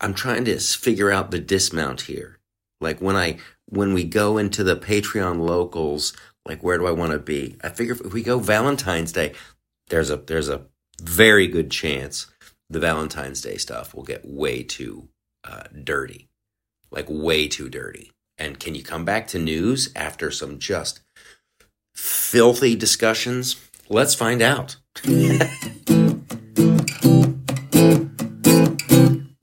I'm 0.00 0.14
trying 0.14 0.44
to 0.44 0.58
figure 0.60 1.10
out 1.10 1.32
the 1.32 1.40
dismount 1.40 2.02
here. 2.02 2.38
Like 2.80 3.00
when 3.00 3.16
I 3.16 3.38
when 3.68 3.94
we 3.94 4.04
go 4.04 4.38
into 4.38 4.62
the 4.62 4.76
Patreon 4.76 5.40
locals, 5.40 6.12
like 6.46 6.62
where 6.62 6.78
do 6.78 6.86
I 6.86 6.92
want 6.92 7.12
to 7.12 7.18
be? 7.18 7.56
I 7.62 7.70
figure 7.70 7.94
if 7.94 8.12
we 8.12 8.22
go 8.22 8.38
Valentine's 8.38 9.10
Day, 9.12 9.32
there's 9.88 10.10
a 10.10 10.16
there's 10.16 10.48
a 10.48 10.66
very 11.00 11.46
good 11.48 11.70
chance 11.70 12.26
the 12.68 12.80
Valentine's 12.80 13.40
Day 13.40 13.56
stuff 13.56 13.94
will 13.94 14.02
get 14.02 14.24
way 14.24 14.62
too 14.62 15.08
uh, 15.44 15.64
dirty, 15.84 16.28
like 16.90 17.06
way 17.08 17.48
too 17.48 17.68
dirty. 17.68 18.12
And 18.38 18.58
can 18.58 18.74
you 18.74 18.82
come 18.82 19.04
back 19.04 19.28
to 19.28 19.38
news 19.38 19.90
after 19.96 20.30
some 20.30 20.58
just 20.58 21.00
filthy 21.94 22.76
discussions? 22.76 23.56
Let's 23.88 24.14
find 24.14 24.42
out. 24.42 24.76
well, 25.06 25.40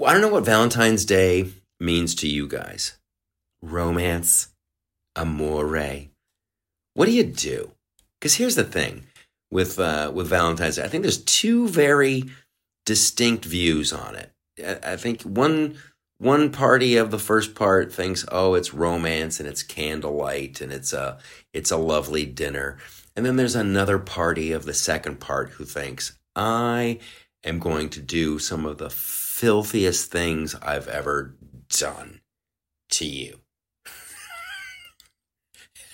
I 0.10 0.12
don't 0.12 0.22
know 0.22 0.30
what 0.30 0.46
Valentine's 0.46 1.06
Day 1.06 1.50
means 1.80 2.14
to 2.16 2.28
you 2.28 2.48
guys. 2.48 2.98
Romance, 3.62 4.50
amore. 5.16 6.10
What 6.94 7.06
do 7.06 7.12
you 7.12 7.24
do? 7.24 7.72
Because 8.20 8.36
here's 8.36 8.56
the 8.56 8.64
thing 8.64 9.06
with 9.50 9.80
uh, 9.80 10.12
with 10.14 10.28
Valentine's 10.28 10.76
Day. 10.76 10.84
I 10.84 10.88
think 10.88 11.04
there's 11.04 11.24
two 11.24 11.68
very 11.68 12.26
distinct 12.86 13.46
views 13.46 13.94
on 13.94 14.16
it. 14.16 14.32
I 14.84 14.96
think 14.98 15.22
one 15.24 15.78
one 16.20 16.52
party 16.52 16.96
of 16.96 17.12
the 17.12 17.20
first 17.20 17.56
part 17.56 17.92
thinks, 17.94 18.26
"Oh, 18.32 18.54
it's 18.54 18.74
romance 18.74 19.40
and 19.40 19.50
it's 19.50 19.64
candlelight 19.64 20.62
and 20.62 20.72
it's 20.72 20.94
a 20.94 21.18
it's 21.54 21.72
a 21.72 21.78
lovely 21.78 22.26
dinner." 22.26 22.78
And 23.16 23.26
then 23.26 23.36
there's 23.36 23.56
another 23.56 24.00
party 24.00 24.52
of 24.52 24.66
the 24.66 24.74
second 24.74 25.20
part 25.20 25.52
who 25.52 25.66
thinks, 25.66 26.18
"I 26.36 27.00
am 27.44 27.60
going 27.60 27.90
to 27.90 28.00
do 28.00 28.40
some 28.40 28.66
of 28.66 28.78
the 28.78 28.90
filthiest 28.90 30.12
things 30.12 30.56
I've 30.62 30.88
ever 30.88 31.36
done 31.70 32.22
to 32.92 33.06
you." 33.06 33.40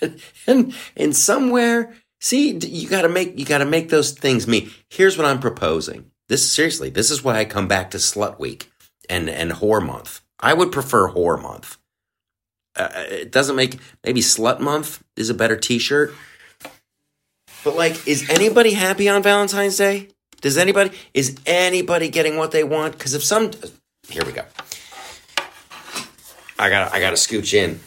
and 0.46 0.74
and 0.96 1.16
somewhere, 1.16 1.94
see, 2.20 2.52
you 2.52 2.88
got 2.88 3.02
to 3.02 3.08
make 3.08 3.38
you 3.38 3.44
got 3.44 3.58
to 3.58 3.66
make 3.66 3.88
those 3.88 4.12
things 4.12 4.46
meet. 4.46 4.70
Here's 4.88 5.16
what 5.16 5.26
I'm 5.26 5.40
proposing. 5.40 6.10
This 6.30 6.48
seriously, 6.48 6.90
this 6.90 7.10
is 7.10 7.24
why 7.24 7.38
I 7.38 7.44
come 7.44 7.66
back 7.66 7.90
to 7.90 7.98
Slut 7.98 8.38
Week 8.38 8.70
and 9.08 9.28
and 9.28 9.50
Whore 9.50 9.84
Month. 9.84 10.20
I 10.38 10.54
would 10.54 10.70
prefer 10.70 11.10
Whore 11.10 11.42
Month. 11.42 11.76
Uh, 12.76 12.88
it 13.08 13.32
doesn't 13.32 13.56
make 13.56 13.80
maybe 14.04 14.20
Slut 14.20 14.60
Month 14.60 15.02
is 15.16 15.28
a 15.28 15.34
better 15.34 15.56
T-shirt. 15.56 16.14
But 17.64 17.74
like, 17.74 18.06
is 18.06 18.30
anybody 18.30 18.74
happy 18.74 19.08
on 19.08 19.24
Valentine's 19.24 19.76
Day? 19.76 20.10
Does 20.40 20.56
anybody 20.56 20.96
is 21.14 21.36
anybody 21.46 22.08
getting 22.08 22.36
what 22.36 22.52
they 22.52 22.62
want? 22.62 22.92
Because 22.92 23.14
if 23.14 23.24
some, 23.24 23.50
here 24.08 24.24
we 24.24 24.30
go. 24.30 24.44
I 26.60 26.70
got 26.70 26.94
I 26.94 27.00
got 27.00 27.10
to 27.10 27.16
scooch 27.16 27.54
in. 27.54 27.80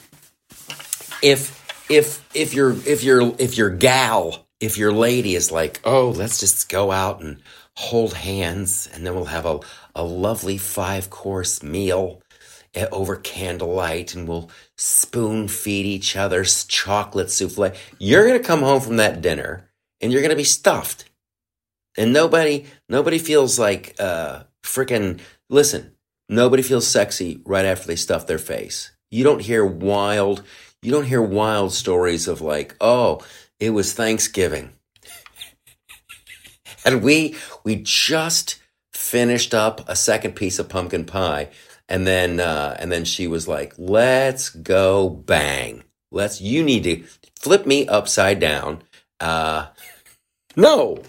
If 1.21 1.88
if 1.89 2.27
if 2.36 2.53
your 2.53 2.73
if 2.86 3.06
your 3.06 3.34
if 3.39 3.58
your 3.58 3.69
gal 3.69 4.45
if 4.60 4.77
your 4.77 4.91
lady 4.91 5.36
is 5.36 5.49
like, 5.49 5.79
oh, 5.86 6.10
let's 6.10 6.41
just 6.41 6.67
go 6.67 6.91
out 6.91 7.21
and 7.21 7.41
hold 7.75 8.13
hands, 8.13 8.88
and 8.93 9.05
then 9.05 9.15
we'll 9.15 9.25
have 9.25 9.45
a, 9.45 9.59
a 9.95 10.03
lovely 10.03 10.57
five 10.57 11.09
course 11.09 11.63
meal 11.63 12.21
eh, 12.73 12.86
over 12.91 13.15
candlelight, 13.15 14.13
and 14.13 14.27
we'll 14.27 14.49
spoon 14.77 15.47
feed 15.47 15.86
each 15.86 16.15
other 16.15 16.43
chocolate 16.43 17.31
souffle. 17.31 17.73
You're 17.99 18.27
gonna 18.27 18.39
come 18.39 18.62
home 18.62 18.81
from 18.81 18.97
that 18.97 19.21
dinner, 19.21 19.69
and 20.01 20.12
you're 20.12 20.21
gonna 20.21 20.36
be 20.36 20.43
stuffed, 20.43 21.09
and 21.97 22.13
nobody 22.13 22.65
nobody 22.89 23.19
feels 23.19 23.57
like 23.59 23.95
uh 23.99 24.43
freaking. 24.63 25.19
Listen, 25.49 25.95
nobody 26.29 26.63
feels 26.63 26.88
sexy 26.88 27.41
right 27.45 27.65
after 27.65 27.88
they 27.88 27.95
stuff 27.95 28.27
their 28.27 28.39
face. 28.39 28.91
You 29.12 29.23
don't 29.23 29.41
hear 29.41 29.65
wild. 29.65 30.43
You 30.81 30.91
don't 30.91 31.05
hear 31.05 31.21
wild 31.21 31.71
stories 31.73 32.27
of 32.27 32.41
like, 32.41 32.75
oh, 32.81 33.21
it 33.59 33.69
was 33.69 33.93
Thanksgiving 33.93 34.73
and 36.85 37.01
we 37.01 37.35
we 37.63 37.77
just 37.77 38.59
finished 38.93 39.53
up 39.53 39.87
a 39.87 39.95
second 39.95 40.35
piece 40.35 40.59
of 40.59 40.69
pumpkin 40.69 41.05
pie, 41.05 41.49
and 41.89 42.05
then 42.07 42.39
uh, 42.39 42.75
and 42.79 42.91
then 42.91 43.05
she 43.05 43.27
was 43.27 43.47
like, 43.47 43.73
"Let's 43.77 44.49
go 44.49 45.09
bang. 45.09 45.83
Let's. 46.11 46.41
You 46.41 46.63
need 46.63 46.83
to 46.83 47.03
flip 47.39 47.65
me 47.65 47.87
upside 47.87 48.39
down." 48.39 48.83
Uh, 49.19 49.67
no, 50.55 51.01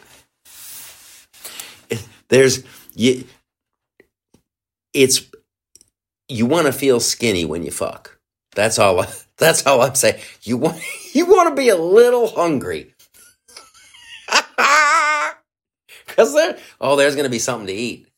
there's 2.29 2.65
you. 2.95 3.25
It's 4.93 5.27
you 6.29 6.47
want 6.47 6.67
to 6.67 6.73
feel 6.73 7.01
skinny 7.01 7.45
when 7.45 7.63
you 7.63 7.71
fuck. 7.71 8.19
That's 8.55 8.79
all. 8.79 9.05
That's 9.37 9.67
all 9.67 9.83
I'm 9.83 9.97
saying. 9.97 10.21
You 10.43 10.57
want 10.57 10.81
you 11.13 11.27
want 11.27 11.49
to 11.49 11.55
be 11.55 11.69
a 11.69 11.77
little 11.77 12.29
hungry. 12.29 12.94
Cause 16.25 16.33
there, 16.33 16.57
oh, 16.81 16.97
there's 16.97 17.17
gonna 17.17 17.29
be 17.29 17.39
something 17.39 17.67
to 17.67 17.73
eat. 17.75 18.09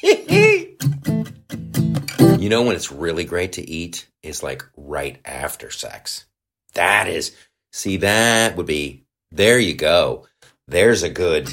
you 2.40 2.48
know 2.48 2.62
when 2.62 2.76
it's 2.76 2.92
really 2.92 3.24
great 3.24 3.54
to 3.54 3.68
eat 3.68 4.06
is 4.22 4.44
like 4.44 4.64
right 4.76 5.18
after 5.24 5.72
sex. 5.72 6.26
That 6.74 7.08
is, 7.08 7.34
see, 7.72 7.96
that 7.96 8.56
would 8.56 8.66
be. 8.66 9.02
There 9.32 9.58
you 9.58 9.74
go. 9.74 10.28
There's 10.68 11.02
a 11.02 11.08
good. 11.08 11.52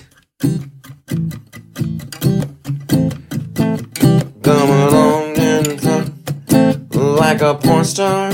Come 4.43 4.69
along 4.69 5.39
and 5.39 5.81
fuck 5.81 6.07
like 6.93 7.41
a 7.41 7.55
porn 7.55 7.83
star. 7.83 8.31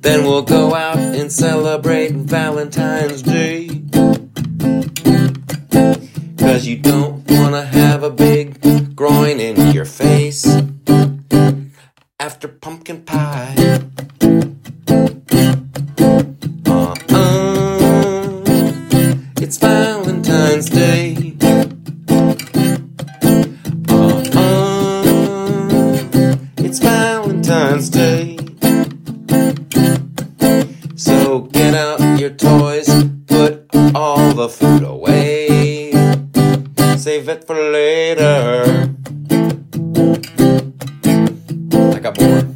Then 0.00 0.24
we'll 0.24 0.40
go 0.40 0.74
out 0.74 0.96
and 0.96 1.30
celebrate 1.30 2.12
Valentine's 2.12 3.20
Day. 3.20 3.85
You 6.66 6.76
don't 6.76 7.22
wanna 7.30 7.64
have 7.64 8.02
a 8.02 8.10
big 8.10 8.96
groin 8.96 9.38
in 9.38 9.70
your 9.72 9.84
face 9.84 10.44
after 12.18 12.48
pumpkin 12.48 13.02
pie. 13.02 13.54
Uh-uh. 16.66 18.42
It's 19.40 19.58
Valentine's 19.58 20.68
Day. 20.68 21.36
Uh-uh. 23.88 25.04
It's 26.56 26.80
Valentine's 26.80 27.90
Day. 27.90 28.38
So 30.96 31.42
get 31.42 31.74
out 31.74 32.18
your 32.18 32.30
toys, 32.30 32.88
put 33.28 33.66
all 33.94 34.34
the 34.34 34.48
food. 34.48 34.85
Save 37.26 37.38
it 37.38 37.44
for 37.44 37.56
later. 37.56 38.88
I 41.92 41.98
got 41.98 42.20
more. 42.20 42.55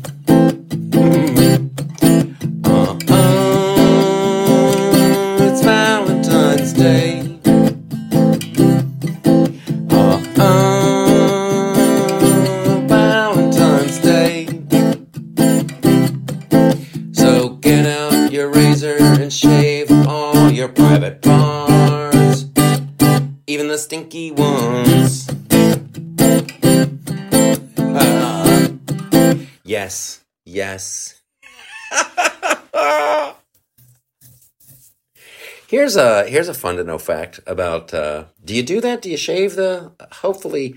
Here's 35.70 35.94
a 35.94 36.26
here's 36.26 36.48
a 36.48 36.54
fun 36.54 36.76
to 36.76 36.84
know 36.84 36.98
fact 36.98 37.40
about. 37.46 37.94
Uh, 37.94 38.24
do 38.44 38.54
you 38.54 38.62
do 38.62 38.80
that? 38.80 39.00
Do 39.00 39.10
you 39.10 39.16
shave 39.16 39.54
the? 39.54 39.92
Hopefully, 40.12 40.74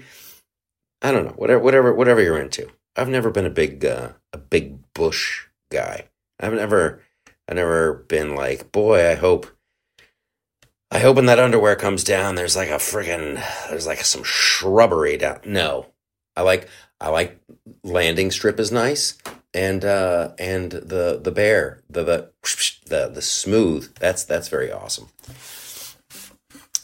I 1.01 1.11
don't 1.11 1.25
know. 1.25 1.33
Whatever, 1.33 1.63
whatever, 1.63 1.93
whatever 1.93 2.21
you're 2.21 2.39
into. 2.39 2.69
I've 2.95 3.09
never 3.09 3.31
been 3.31 3.45
a 3.45 3.49
big 3.49 3.83
uh, 3.83 4.09
a 4.31 4.37
big 4.37 4.77
bush 4.93 5.47
guy. 5.71 6.05
I've 6.39 6.53
never 6.53 7.01
I've 7.47 7.55
never 7.55 7.93
been 7.93 8.35
like, 8.35 8.71
boy, 8.71 9.09
I 9.09 9.15
hope 9.15 9.47
I 10.91 10.99
hope 10.99 11.15
when 11.15 11.25
that 11.25 11.39
underwear 11.39 11.75
comes 11.75 12.03
down 12.03 12.35
there's 12.35 12.55
like 12.55 12.69
a 12.69 12.73
friggin' 12.73 13.43
there's 13.69 13.87
like 13.87 13.99
some 14.01 14.23
shrubbery 14.23 15.17
down. 15.17 15.39
No. 15.45 15.87
I 16.35 16.41
like 16.41 16.67
I 16.99 17.09
like 17.09 17.39
landing 17.83 18.31
strip 18.31 18.59
is 18.59 18.71
nice 18.71 19.17
and 19.53 19.85
uh 19.85 20.31
and 20.39 20.71
the 20.71 21.19
the 21.21 21.31
bear, 21.31 21.81
the 21.89 22.03
the 22.03 22.29
the, 22.87 23.07
the 23.09 23.21
smooth. 23.21 23.93
That's 23.99 24.23
that's 24.23 24.47
very 24.47 24.71
awesome. 24.71 25.09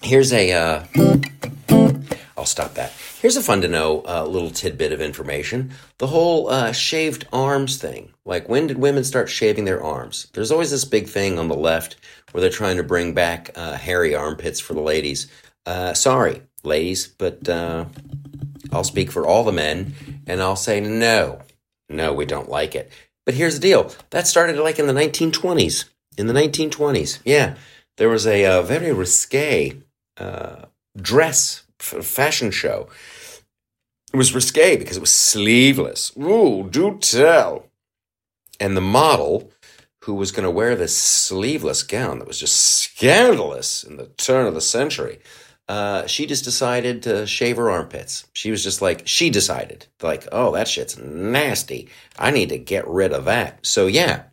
Here's 0.01 0.31
a 0.31 0.51
uh 0.51 0.83
I'll 2.39 2.45
stop 2.45 2.75
that. 2.75 2.93
Here's 3.21 3.35
a 3.35 3.43
fun 3.43 3.59
to 3.63 3.67
know 3.67 4.01
uh, 4.07 4.23
little 4.23 4.49
tidbit 4.49 4.93
of 4.93 5.01
information. 5.01 5.71
The 5.97 6.07
whole 6.07 6.47
uh, 6.49 6.71
shaved 6.71 7.27
arms 7.33 7.75
thing. 7.75 8.13
Like, 8.23 8.47
when 8.47 8.65
did 8.65 8.77
women 8.77 9.03
start 9.03 9.27
shaving 9.27 9.65
their 9.65 9.83
arms? 9.83 10.27
There's 10.31 10.49
always 10.49 10.71
this 10.71 10.85
big 10.85 11.09
thing 11.09 11.37
on 11.37 11.49
the 11.49 11.55
left 11.55 11.97
where 12.31 12.39
they're 12.39 12.49
trying 12.49 12.77
to 12.77 12.83
bring 12.83 13.13
back 13.13 13.51
uh, 13.55 13.73
hairy 13.75 14.15
armpits 14.15 14.61
for 14.61 14.73
the 14.73 14.79
ladies. 14.79 15.27
Uh, 15.65 15.93
sorry, 15.93 16.41
ladies, 16.63 17.09
but 17.09 17.49
uh, 17.49 17.83
I'll 18.71 18.85
speak 18.85 19.11
for 19.11 19.27
all 19.27 19.43
the 19.43 19.51
men 19.51 19.93
and 20.25 20.41
I'll 20.41 20.55
say 20.55 20.79
no. 20.79 21.41
No, 21.89 22.13
we 22.13 22.25
don't 22.25 22.49
like 22.49 22.75
it. 22.75 22.91
But 23.25 23.35
here's 23.35 23.55
the 23.55 23.61
deal 23.61 23.93
that 24.11 24.27
started 24.27 24.57
like 24.57 24.79
in 24.79 24.87
the 24.87 24.93
1920s. 24.93 25.85
In 26.17 26.27
the 26.27 26.33
1920s, 26.33 27.19
yeah. 27.23 27.55
There 27.97 28.09
was 28.09 28.25
a 28.25 28.45
uh, 28.45 28.61
very 28.61 28.93
risque 28.93 29.75
uh, 30.17 30.65
dress 30.95 31.63
f- 31.79 32.05
fashion 32.05 32.51
show. 32.51 32.87
It 34.13 34.17
was 34.17 34.33
risque 34.33 34.77
because 34.77 34.97
it 34.97 35.01
was 35.01 35.13
sleeveless. 35.13 36.11
Ooh, 36.17 36.67
do 36.69 36.97
tell. 36.99 37.65
And 38.59 38.75
the 38.75 38.81
model 38.81 39.51
who 40.03 40.15
was 40.15 40.31
going 40.31 40.43
to 40.43 40.51
wear 40.51 40.75
this 40.75 40.97
sleeveless 40.97 41.83
gown 41.83 42.19
that 42.19 42.27
was 42.27 42.39
just 42.39 42.55
scandalous 42.55 43.83
in 43.83 43.97
the 43.97 44.07
turn 44.17 44.47
of 44.47 44.53
the 44.53 44.61
century, 44.61 45.19
uh, 45.69 46.07
she 46.07 46.25
just 46.25 46.43
decided 46.43 47.03
to 47.03 47.27
shave 47.27 47.57
her 47.57 47.69
armpits. 47.69 48.27
She 48.33 48.49
was 48.49 48.63
just 48.63 48.81
like, 48.81 49.07
she 49.07 49.29
decided, 49.29 49.85
like, 50.01 50.27
oh, 50.31 50.51
that 50.53 50.67
shit's 50.67 50.97
nasty. 50.97 51.89
I 52.17 52.31
need 52.31 52.49
to 52.49 52.57
get 52.57 52.87
rid 52.87 53.13
of 53.13 53.25
that. 53.25 53.63
So 53.63 53.85
yeah, 53.85 54.23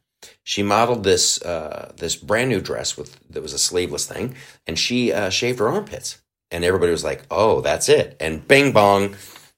she 0.44 0.62
modeled 0.62 1.04
this 1.04 1.42
uh, 1.42 1.92
this 1.98 2.16
brand 2.16 2.48
new 2.48 2.60
dress 2.62 2.96
with 2.96 3.20
that 3.28 3.42
was 3.42 3.52
a 3.52 3.58
sleeveless 3.58 4.06
thing, 4.06 4.34
and 4.66 4.78
she 4.78 5.12
uh, 5.12 5.28
shaved 5.28 5.58
her 5.58 5.68
armpits. 5.68 6.22
And 6.50 6.64
everybody 6.64 6.90
was 6.90 7.04
like, 7.04 7.26
"Oh, 7.30 7.60
that's 7.60 7.90
it!" 7.90 8.16
And 8.18 8.46
bing 8.48 8.72
bong, 8.72 9.16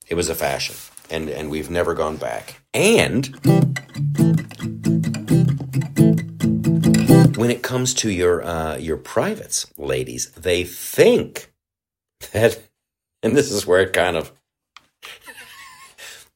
it 0.09 0.17
was 0.17 0.29
a 0.29 0.35
fashion, 0.35 0.75
and 1.11 1.29
and 1.29 1.49
we've 1.49 1.71
never 1.71 1.95
gone 1.95 2.17
back. 2.17 2.61
And 2.75 3.27
when 7.37 7.51
it 7.53 7.63
comes 7.63 7.95
to 7.95 8.11
your 8.11 8.43
uh, 8.43 8.77
your 8.79 8.97
privates, 8.97 9.71
ladies, 9.77 10.31
they 10.33 10.65
think 10.65 11.53
that, 12.33 12.59
and 13.23 13.37
this 13.37 13.51
is 13.51 13.67
where 13.67 13.81
it 13.81 13.93
kind 13.93 14.17
of 14.17 14.33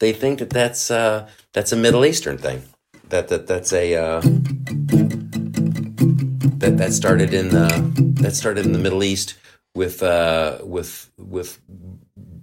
they 0.02 0.12
think 0.12 0.40
that 0.40 0.50
that's 0.50 0.90
uh, 0.90 1.28
that's 1.52 1.70
a 1.70 1.76
Middle 1.76 2.04
Eastern 2.04 2.36
thing. 2.36 2.62
That 3.08 3.28
that 3.28 3.46
that's 3.46 3.72
a 3.72 3.94
uh, 3.94 4.20
that 6.58 6.74
that 6.76 6.92
started 6.92 7.32
in 7.32 7.50
the 7.50 7.68
that 8.20 8.34
started 8.34 8.66
in 8.66 8.72
the 8.72 8.80
Middle 8.80 9.04
East 9.04 9.34
with 9.76 10.02
uh, 10.02 10.58
with 10.64 11.10
with 11.18 11.60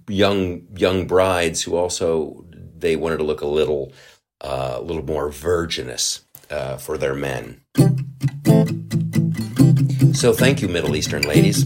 young 0.08 0.62
young 0.74 1.06
brides 1.06 1.62
who 1.62 1.76
also 1.76 2.44
they 2.78 2.96
wanted 2.96 3.18
to 3.18 3.24
look 3.24 3.42
a 3.42 3.46
little 3.46 3.92
uh, 4.40 4.76
a 4.78 4.82
little 4.82 5.04
more 5.04 5.30
virginous 5.30 6.24
uh, 6.50 6.78
for 6.78 6.96
their 6.96 7.14
men. 7.14 7.60
So 10.12 10.32
thank 10.32 10.60
you, 10.60 10.68
Middle 10.68 10.96
Eastern 10.96 11.22
ladies. 11.22 11.64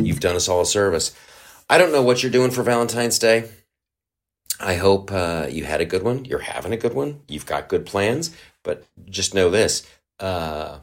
You've 0.00 0.20
done 0.20 0.36
us 0.36 0.48
all 0.48 0.60
a 0.60 0.66
service. 0.66 1.14
I 1.68 1.78
don't 1.78 1.92
know 1.92 2.02
what 2.02 2.22
you're 2.22 2.32
doing 2.32 2.50
for 2.50 2.62
Valentine's 2.62 3.18
Day. 3.18 3.48
I 4.58 4.74
hope 4.74 5.10
uh, 5.10 5.46
you 5.48 5.64
had 5.64 5.80
a 5.80 5.86
good 5.86 6.02
one. 6.02 6.24
You're 6.26 6.40
having 6.40 6.72
a 6.72 6.76
good 6.76 6.94
one. 6.94 7.20
You've 7.28 7.46
got 7.46 7.68
good 7.68 7.86
plans. 7.86 8.36
But 8.62 8.84
just 9.08 9.34
know 9.34 9.50
this 9.50 9.88
uh, 10.18 10.80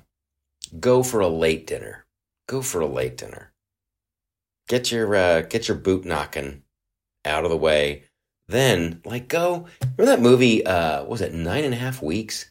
go 0.79 1.03
for 1.03 1.19
a 1.19 1.27
late 1.27 1.67
dinner. 1.67 2.05
Go 2.47 2.61
for 2.61 2.81
a 2.81 2.87
late 2.87 3.17
dinner. 3.17 3.51
Get 4.67 4.91
your 4.91 5.15
uh, 5.15 5.41
get 5.41 5.67
your 5.67 5.77
boot 5.77 6.05
knocking 6.05 6.63
out 7.25 7.43
of 7.43 7.51
the 7.51 7.57
way. 7.57 8.03
Then, 8.47 9.01
like, 9.03 9.27
go. 9.27 9.67
Remember 9.81 10.05
that 10.05 10.21
movie? 10.21 10.65
Uh, 10.65 11.03
was 11.03 11.21
it 11.21 11.33
nine 11.33 11.65
and 11.65 11.73
a 11.73 11.77
half 11.77 12.01
weeks? 12.01 12.49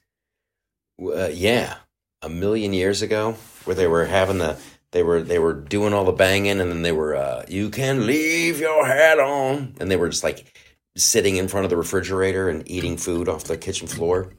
Uh, 1.00 1.30
yeah, 1.32 1.78
a 2.22 2.28
million 2.28 2.72
years 2.72 3.02
ago 3.02 3.32
where 3.64 3.76
they 3.76 3.86
were 3.86 4.06
having 4.06 4.38
the 4.38 4.58
they 4.92 5.02
were 5.02 5.22
they 5.22 5.38
were 5.38 5.52
doing 5.52 5.92
all 5.92 6.04
the 6.04 6.12
banging 6.12 6.60
and 6.60 6.70
then 6.70 6.82
they 6.82 6.92
were 6.92 7.14
uh, 7.14 7.44
you 7.48 7.68
can 7.70 8.06
leave 8.06 8.58
your 8.58 8.86
hat 8.86 9.18
on 9.18 9.74
and 9.78 9.90
they 9.90 9.96
were 9.96 10.08
just 10.08 10.24
like 10.24 10.56
sitting 10.96 11.36
in 11.36 11.48
front 11.48 11.64
of 11.64 11.70
the 11.70 11.76
refrigerator 11.76 12.48
and 12.48 12.68
eating 12.70 12.96
food 12.96 13.28
off 13.28 13.44
the 13.44 13.56
kitchen 13.56 13.86
floor. 13.86 14.32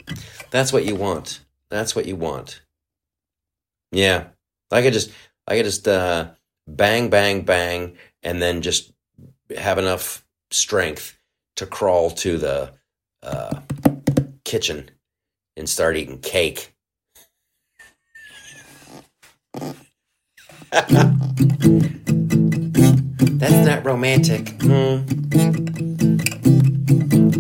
That's 0.50 0.74
what 0.74 0.86
you 0.86 0.96
want. 0.96 1.42
That's 1.70 1.96
what 1.96 2.06
you 2.08 2.16
want. 2.16 2.62
Yeah. 3.92 4.28
I 4.72 4.82
could 4.82 4.94
just 4.94 5.12
I 5.48 5.56
could 5.56 5.66
just 5.66 5.88
uh, 5.88 6.32
bang 6.68 7.10
bang 7.10 7.42
bang 7.42 7.98
and 8.24 8.42
then 8.42 8.62
just 8.62 8.92
have 9.56 9.78
enough 9.78 10.26
strength 10.52 11.18
to 11.56 11.66
crawl 11.66 12.12
to 12.12 12.38
the 12.38 12.74
uh, 13.24 13.62
kitchen 14.44 14.90
and 15.56 15.70
start 15.70 15.98
eating 15.98 16.20
cake. 16.20 16.74
That's 23.40 23.66
not 23.66 23.86
romantic. 23.86 24.50
Hmm. 24.62 25.04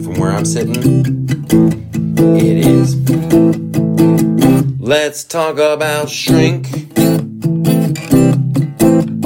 From 0.04 0.16
where 0.20 0.32
I'm 0.32 0.46
sitting, 0.46 0.76
it 2.38 2.58
is. 2.66 2.96
Let's 4.80 5.24
talk 5.24 5.58
about 5.58 6.10
shrink. 6.10 6.68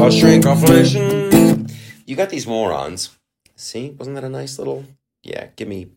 Or 0.01 0.09
shrinkflation. 0.09 1.71
You 2.07 2.15
got 2.15 2.29
these 2.31 2.47
morons. 2.47 3.09
See, 3.55 3.91
wasn't 3.91 4.15
that 4.15 4.23
a 4.23 4.29
nice 4.29 4.57
little? 4.57 4.85
Yeah, 5.21 5.49
give 5.55 5.67
me 5.67 5.89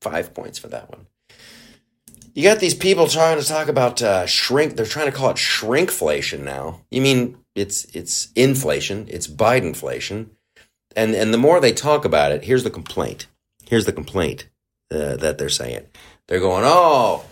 five 0.00 0.32
points 0.32 0.58
for 0.58 0.68
that 0.68 0.88
one. 0.88 1.06
You 2.34 2.44
got 2.44 2.60
these 2.60 2.74
people 2.74 3.08
trying 3.08 3.40
to 3.40 3.46
talk 3.46 3.68
about 3.68 4.00
uh, 4.02 4.26
shrink. 4.26 4.76
They're 4.76 4.86
trying 4.86 5.10
to 5.10 5.16
call 5.16 5.30
it 5.30 5.36
shrinkflation 5.36 6.40
now. 6.40 6.82
You 6.90 7.00
mean 7.00 7.38
it's 7.54 7.84
it's 7.86 8.28
inflation? 8.36 9.06
It's 9.08 9.26
Bidenflation, 9.26 10.30
and 10.94 11.14
and 11.14 11.34
the 11.34 11.38
more 11.38 11.60
they 11.60 11.72
talk 11.72 12.04
about 12.04 12.32
it, 12.32 12.44
here's 12.44 12.64
the 12.64 12.70
complaint. 12.70 13.26
Here's 13.66 13.84
the 13.84 13.92
complaint 13.92 14.48
uh, 14.92 15.16
that 15.16 15.38
they're 15.38 15.48
saying. 15.48 15.86
They're 16.28 16.40
going, 16.40 16.64
oh, 16.64 17.24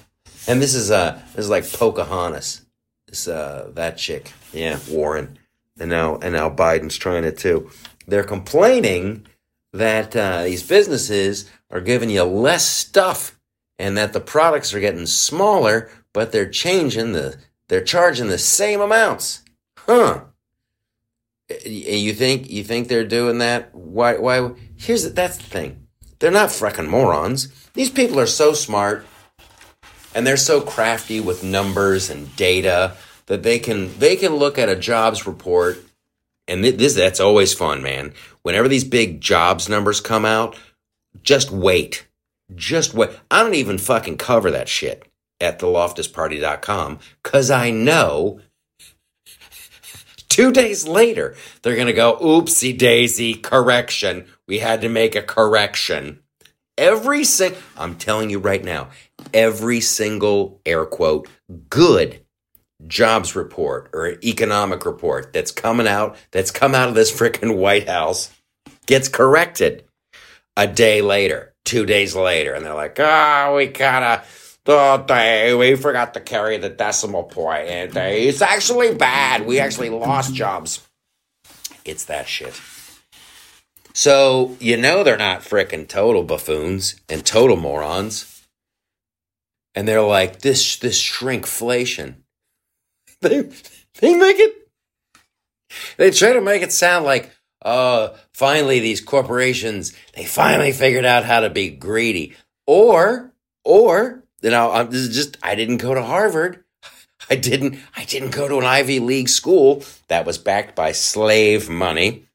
and 0.49 0.61
this 0.61 0.75
is 0.75 0.91
uh 0.91 1.21
this 1.35 1.45
is 1.45 1.51
like 1.51 1.71
Pocahontas. 1.71 2.67
This 3.07 3.29
uh 3.29 3.71
that 3.75 3.99
chick, 3.99 4.33
yeah, 4.53 4.79
Warren, 4.91 5.39
and 5.79 5.91
now 5.91 6.17
and 6.17 6.33
now 6.35 6.51
Biden's 6.51 6.97
trying 6.97 7.25
it 7.25 7.39
too. 7.39 7.71
They're 8.07 8.25
complaining 8.25 9.27
that 9.73 10.17
uh, 10.17 10.45
these 10.45 10.63
businesses 10.63 11.51
are 11.71 11.83
giving 11.83 12.09
you 12.09 12.25
less 12.25 12.67
stuff 12.67 13.38
and 13.79 13.97
that 13.97 14.13
the 14.13 14.21
products 14.21 14.75
are 14.75 14.81
getting 14.81 15.07
smaller, 15.07 15.91
but 16.13 16.33
they're 16.33 16.49
changing 16.49 17.13
the, 17.13 17.37
they're 17.69 17.85
charging 17.85 18.29
the 18.29 18.39
same 18.39 18.81
amounts. 18.81 19.45
Huh. 19.79 20.23
You 21.65 22.13
think, 22.13 22.51
you 22.51 22.65
think 22.65 22.89
they're 22.89 23.07
doing 23.07 23.39
that? 23.39 23.75
Why, 23.75 24.19
why, 24.19 24.53
here's, 24.77 25.05
the, 25.05 25.11
that's 25.11 25.39
the 25.39 25.45
thing. 25.45 25.87
They're 26.19 26.31
not 26.31 26.51
freaking 26.51 26.89
morons. 26.89 27.49
These 27.75 27.91
people 27.91 28.19
are 28.21 28.27
so 28.27 28.53
smart 28.53 29.07
and 30.15 30.27
they're 30.27 30.37
so 30.37 30.61
crafty 30.61 31.21
with 31.21 31.45
numbers 31.45 32.11
and 32.11 32.35
data 32.37 32.97
that 33.27 33.43
they 33.43 33.59
can, 33.59 33.97
they 33.99 34.17
can 34.17 34.35
look 34.35 34.59
at 34.59 34.69
a 34.69 34.77
jobs 34.77 35.27
report 35.27 35.79
and 36.49 36.65
this, 36.65 36.95
that's 36.95 37.21
always 37.21 37.53
fun, 37.53 37.83
man. 37.83 38.15
Whenever 38.43 38.69
these 38.69 38.85
big 38.85 39.21
jobs 39.21 39.69
numbers 39.69 40.01
come 40.01 40.25
out, 40.25 40.57
just 41.23 41.51
wait 41.51 42.08
just 42.55 42.95
what 42.95 43.19
I 43.31 43.43
don't 43.43 43.55
even 43.55 43.79
fucking 43.79 44.17
cover 44.17 44.51
that 44.51 44.69
shit 44.69 45.07
at 45.41 45.59
theloftusparty.com 45.59 46.99
because 47.23 47.51
I 47.51 47.71
know 47.71 48.41
two 50.29 50.53
days 50.53 50.87
later 50.87 51.37
they're 51.63 51.77
going 51.77 51.87
to 51.87 51.93
go, 51.93 52.19
oopsie 52.21 52.77
daisy, 52.77 53.35
correction. 53.35 54.27
We 54.47 54.59
had 54.59 54.81
to 54.81 54.89
make 54.89 55.15
a 55.15 55.23
correction. 55.23 56.21
Every 56.77 57.25
single, 57.25 57.59
I'm 57.77 57.97
telling 57.97 58.31
you 58.31 58.39
right 58.39 58.63
now, 58.63 58.89
every 59.35 59.81
single 59.81 60.61
air 60.65 60.87
quote, 60.87 61.29
good 61.69 62.25
jobs 62.87 63.35
report 63.35 63.91
or 63.93 64.17
economic 64.23 64.87
report 64.87 65.33
that's 65.33 65.51
coming 65.51 65.89
out, 65.89 66.17
that's 66.31 66.53
come 66.53 66.77
out 66.77 66.89
of 66.89 66.95
this 66.95 67.13
freaking 67.13 67.57
White 67.57 67.89
House 67.89 68.33
gets 68.87 69.09
corrected 69.09 69.85
a 70.57 70.67
day 70.67 71.03
later 71.03 71.48
two 71.69 71.87
days 71.87 72.17
later, 72.17 72.55
and 72.55 72.65
they're 72.65 72.75
like, 72.75 72.99
"Ah, 72.99 73.49
oh, 73.49 73.57
we 73.57 73.67
of." 73.69 74.49
Oh, 74.71 75.57
we 75.59 75.77
forgot 75.77 76.13
to 76.13 76.21
carry 76.21 76.59
the 76.59 76.69
decimal 76.69 77.25
point. 77.25 77.69
And 77.69 77.97
it's 77.97 78.43
actually 78.43 78.95
bad. 78.95 79.47
We 79.47 79.61
actually 79.61 79.89
lost 79.89 80.35
jobs. 80.35 80.87
It's 81.87 82.05
that 82.05 82.29
shit. 82.29 82.61
So, 83.95 84.57
you 84.61 84.77
know, 84.77 85.03
they're 85.03 85.17
not 85.17 85.41
freaking 85.41 85.89
total 85.89 86.23
buffoons 86.23 87.01
and 87.09 87.25
total 87.25 87.57
morons. 87.57 88.47
And 89.75 89.89
they're 89.89 90.03
like, 90.03 90.41
this, 90.41 90.77
this 90.77 91.03
shrinkflation. 91.03 92.17
They, 93.21 93.51
they 94.01 94.15
make 94.15 94.39
it, 94.39 94.69
they 95.97 96.13
try 96.13 96.35
to 96.35 96.41
make 96.41 96.63
it 96.63 96.73
sound 96.73 97.05
like, 97.05 97.33
uh, 97.63 98.11
finally 98.33 98.81
these 98.81 99.01
corporations, 99.01 99.93
they 100.15 100.25
finally 100.25 100.73
figured 100.73 101.05
out 101.05 101.25
how 101.25 101.41
to 101.41 101.51
be 101.51 101.71
greedy. 101.71 102.35
Or, 102.67 103.33
or, 103.65 104.25
you 104.43 104.51
know, 104.51 104.71
I'm, 104.73 104.91
this 104.91 105.01
is 105.01 105.15
just, 105.15 105.37
I 105.43 105.55
didn't 105.55 105.79
go 105.79 105.95
to 105.95 106.03
Harvard. 106.03 106.65
I 107.31 107.37
didn't, 107.37 107.79
I 107.97 108.05
didn't 108.05 108.31
go 108.31 108.49
to 108.49 108.59
an 108.59 108.65
Ivy 108.65 109.01
League 109.01 109.29
school 109.29 109.83
that 110.09 110.25
was 110.27 110.39
backed 110.39 110.75
by 110.77 110.93
slave 110.93 111.69
money. 111.69 112.27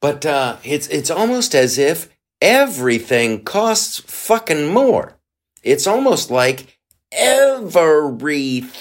But, 0.00 0.24
uh, 0.26 0.56
it's, 0.62 0.88
it's 0.88 1.10
almost 1.10 1.54
as 1.54 1.78
if 1.78 2.08
everything 2.40 3.44
costs 3.44 3.98
fucking 4.00 4.68
more. 4.68 5.16
It's 5.62 5.86
almost 5.86 6.30
like 6.30 6.78
everything 7.12 8.78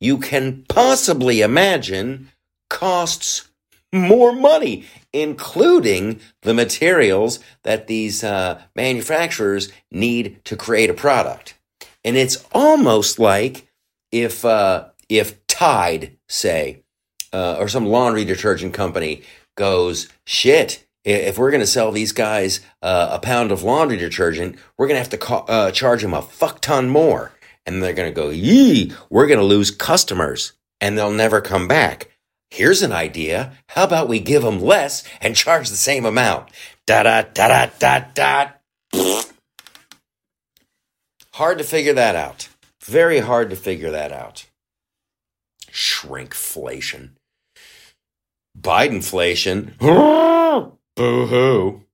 you 0.00 0.18
can 0.18 0.64
possibly 0.68 1.40
imagine 1.40 2.30
costs 2.74 3.48
more 3.92 4.32
money, 4.32 4.84
including 5.12 6.20
the 6.42 6.52
materials 6.52 7.38
that 7.62 7.86
these 7.86 8.24
uh, 8.24 8.60
manufacturers 8.74 9.72
need 9.92 10.44
to 10.44 10.56
create 10.56 10.90
a 10.90 10.94
product. 10.94 11.56
And 12.04 12.16
it's 12.16 12.44
almost 12.52 13.20
like 13.20 13.68
if 14.10 14.44
uh, 14.44 14.88
if 15.08 15.46
Tide, 15.46 16.16
say, 16.28 16.82
uh, 17.32 17.56
or 17.60 17.68
some 17.68 17.86
laundry 17.86 18.24
detergent 18.24 18.74
company 18.74 19.22
goes, 19.56 20.08
shit, 20.26 20.84
if 21.04 21.38
we're 21.38 21.52
going 21.52 21.60
to 21.60 21.66
sell 21.66 21.92
these 21.92 22.10
guys 22.10 22.60
uh, 22.82 23.10
a 23.12 23.20
pound 23.20 23.52
of 23.52 23.62
laundry 23.62 23.96
detergent, 23.96 24.56
we're 24.76 24.88
going 24.88 24.96
to 24.96 25.02
have 25.02 25.10
to 25.10 25.18
ca- 25.18 25.44
uh, 25.46 25.70
charge 25.70 26.02
them 26.02 26.14
a 26.14 26.22
fuck 26.22 26.60
ton 26.60 26.88
more. 26.88 27.32
And 27.66 27.82
they're 27.82 27.94
going 27.94 28.12
to 28.12 28.20
go, 28.20 28.30
yee, 28.30 28.92
we're 29.10 29.28
going 29.28 29.38
to 29.38 29.44
lose 29.44 29.70
customers 29.70 30.54
and 30.80 30.98
they'll 30.98 31.12
never 31.12 31.40
come 31.40 31.68
back. 31.68 32.10
Here's 32.50 32.82
an 32.82 32.92
idea. 32.92 33.52
How 33.68 33.84
about 33.84 34.08
we 34.08 34.20
give 34.20 34.42
them 34.42 34.60
less 34.60 35.02
and 35.20 35.34
charge 35.34 35.70
the 35.70 35.76
same 35.76 36.04
amount? 36.04 36.50
Da 36.86 37.02
da 37.02 37.22
da 37.22 37.48
da 37.48 37.70
da 37.78 38.04
da. 38.14 38.50
Hard 41.34 41.58
to 41.58 41.64
figure 41.64 41.94
that 41.94 42.14
out. 42.14 42.48
Very 42.84 43.18
hard 43.18 43.50
to 43.50 43.56
figure 43.56 43.90
that 43.90 44.12
out. 44.12 44.46
Shrinkflation. 45.72 47.10
Bidenflation. 48.58 49.76
Boo 50.96 51.26
hoo. 51.26 51.84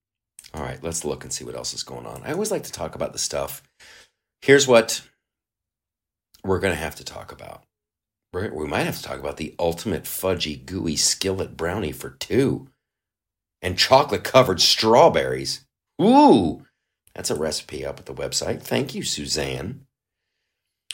All 0.53 0.63
right, 0.63 0.83
let's 0.83 1.05
look 1.05 1.25
and 1.25 1.33
see 1.33 1.45
what 1.45 1.55
else 1.55 1.73
is 1.73 1.83
going 1.85 2.05
on. 2.05 2.23
I 2.25 2.33
always 2.33 2.51
like 2.51 2.65
to 2.65 2.73
talk 2.73 2.95
about 2.95 3.13
the 3.13 3.19
stuff. 3.19 3.63
Here's 4.43 4.67
what 4.67 5.03
we're 6.45 6.59
going 6.61 6.75
to 6.75 6.81
have 6.81 6.97
to 6.97 7.05
talk 7.05 7.33
about 7.33 7.63
we 8.33 8.67
might 8.67 8.85
have 8.85 8.97
to 8.97 9.03
talk 9.03 9.19
about 9.19 9.37
the 9.37 9.55
ultimate 9.59 10.05
fudgy, 10.05 10.65
gooey 10.65 10.97
skillet 10.97 11.57
brownie 11.57 11.93
for 11.93 12.11
two. 12.11 12.69
And 13.63 13.77
chocolate 13.77 14.25
covered 14.25 14.61
strawberries. 14.61 15.67
Ooh, 16.01 16.65
that's 17.15 17.31
a 17.31 17.35
recipe 17.35 17.85
up 17.85 17.99
at 17.99 18.07
the 18.07 18.15
website. 18.15 18.63
Thank 18.63 18.95
you, 18.95 19.03
Suzanne. 19.03 19.87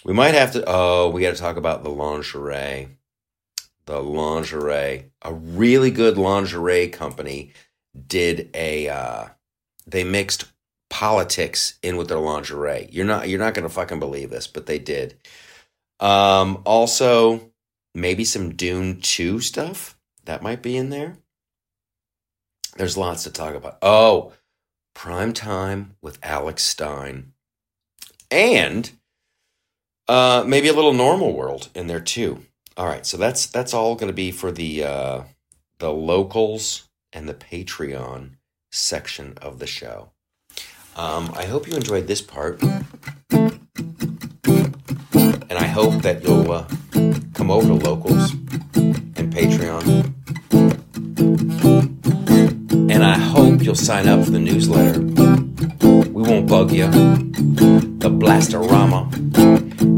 We 0.04 0.12
might 0.12 0.34
have 0.34 0.52
to, 0.52 0.64
oh, 0.66 1.10
we 1.10 1.22
got 1.22 1.34
to 1.34 1.40
talk 1.40 1.56
about 1.56 1.84
the 1.84 1.90
lingerie. 1.90 2.96
The 3.84 4.02
lingerie. 4.02 5.12
A 5.22 5.32
really 5.32 5.90
good 5.90 6.18
lingerie 6.18 6.88
company 6.88 7.52
did 8.06 8.50
a, 8.54 8.88
uh, 8.88 9.26
they 9.86 10.04
mixed 10.04 10.46
politics 10.90 11.78
in 11.82 11.96
with 11.96 12.08
their 12.08 12.18
lingerie. 12.18 12.88
You're 12.90 13.04
not, 13.04 13.28
you're 13.28 13.38
not 13.38 13.54
going 13.54 13.68
to 13.68 13.72
fucking 13.72 14.00
believe 14.00 14.30
this, 14.30 14.46
but 14.46 14.66
they 14.66 14.78
did. 14.78 15.16
Um, 16.00 16.62
also, 16.64 17.50
maybe 17.94 18.24
some 18.24 18.54
Dune 18.54 19.00
2 19.00 19.40
stuff 19.40 19.98
that 20.24 20.42
might 20.42 20.62
be 20.62 20.76
in 20.76 20.90
there. 20.90 21.16
There's 22.76 22.96
lots 22.96 23.24
to 23.24 23.30
talk 23.30 23.54
about. 23.54 23.78
Oh, 23.80 24.32
prime 24.94 25.32
time 25.32 25.94
with 26.02 26.18
Alex 26.22 26.62
Stein. 26.62 27.32
And 28.30 28.90
Uh, 30.08 30.44
maybe 30.46 30.68
a 30.68 30.72
little 30.72 30.92
normal 30.92 31.32
world 31.32 31.68
in 31.74 31.88
there 31.88 31.98
too. 32.00 32.44
All 32.76 32.86
right, 32.86 33.04
so 33.04 33.16
that's 33.16 33.46
that's 33.46 33.74
all 33.74 33.96
going 33.96 34.06
to 34.06 34.14
be 34.14 34.30
for 34.30 34.52
the 34.52 34.84
uh, 34.84 35.22
the 35.78 35.92
locals 35.92 36.88
and 37.12 37.28
the 37.28 37.34
Patreon 37.34 38.36
section 38.70 39.36
of 39.42 39.58
the 39.58 39.66
show. 39.66 40.10
Um, 40.94 41.32
I 41.34 41.46
hope 41.46 41.66
you 41.66 41.74
enjoyed 41.74 42.06
this 42.06 42.22
part, 42.22 42.62
hope 45.76 46.00
that 46.00 46.22
you'll 46.24 46.50
uh, 46.50 46.64
come 47.34 47.50
over 47.50 47.66
to 47.66 47.74
locals 47.74 48.32
and 48.72 49.30
Patreon, 49.30 49.84
and 52.90 53.04
I 53.04 53.18
hope 53.18 53.62
you'll 53.62 53.74
sign 53.74 54.08
up 54.08 54.24
for 54.24 54.30
the 54.30 54.38
newsletter. 54.38 54.98
We 56.14 56.22
won't 56.22 56.48
bug 56.48 56.72
you, 56.72 56.86
the 56.86 58.08
Blastorama, 58.08 59.12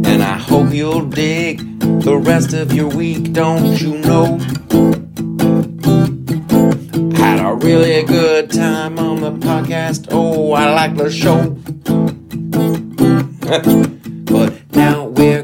and 0.04 0.20
I 0.20 0.36
hope 0.36 0.74
you'll 0.74 1.06
dig 1.06 1.60
the 2.02 2.16
rest 2.16 2.54
of 2.54 2.72
your 2.72 2.88
week. 2.88 3.32
Don't 3.32 3.80
you 3.80 3.98
know? 3.98 4.36
Had 7.16 7.38
a 7.38 7.54
really 7.54 8.02
good 8.02 8.50
time 8.50 8.98
on 8.98 9.20
the 9.20 9.30
podcast. 9.30 10.08
Oh, 10.10 10.54
I 10.54 10.74
like 10.74 10.96
the 10.96 11.08
show. 11.08 11.56
but 14.28 14.74
now 14.74 15.06
we're 15.06 15.37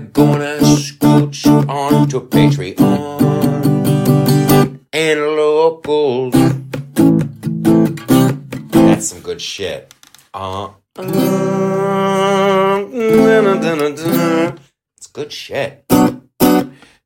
to 2.08 2.20
Patreon 2.20 2.80
and 4.92 5.20
locals. 5.20 6.34
That's 8.72 9.08
some 9.08 9.20
good 9.20 9.40
shit. 9.40 9.94
Uh, 10.32 10.70
it's 14.96 15.06
good 15.12 15.32
shit. 15.32 15.84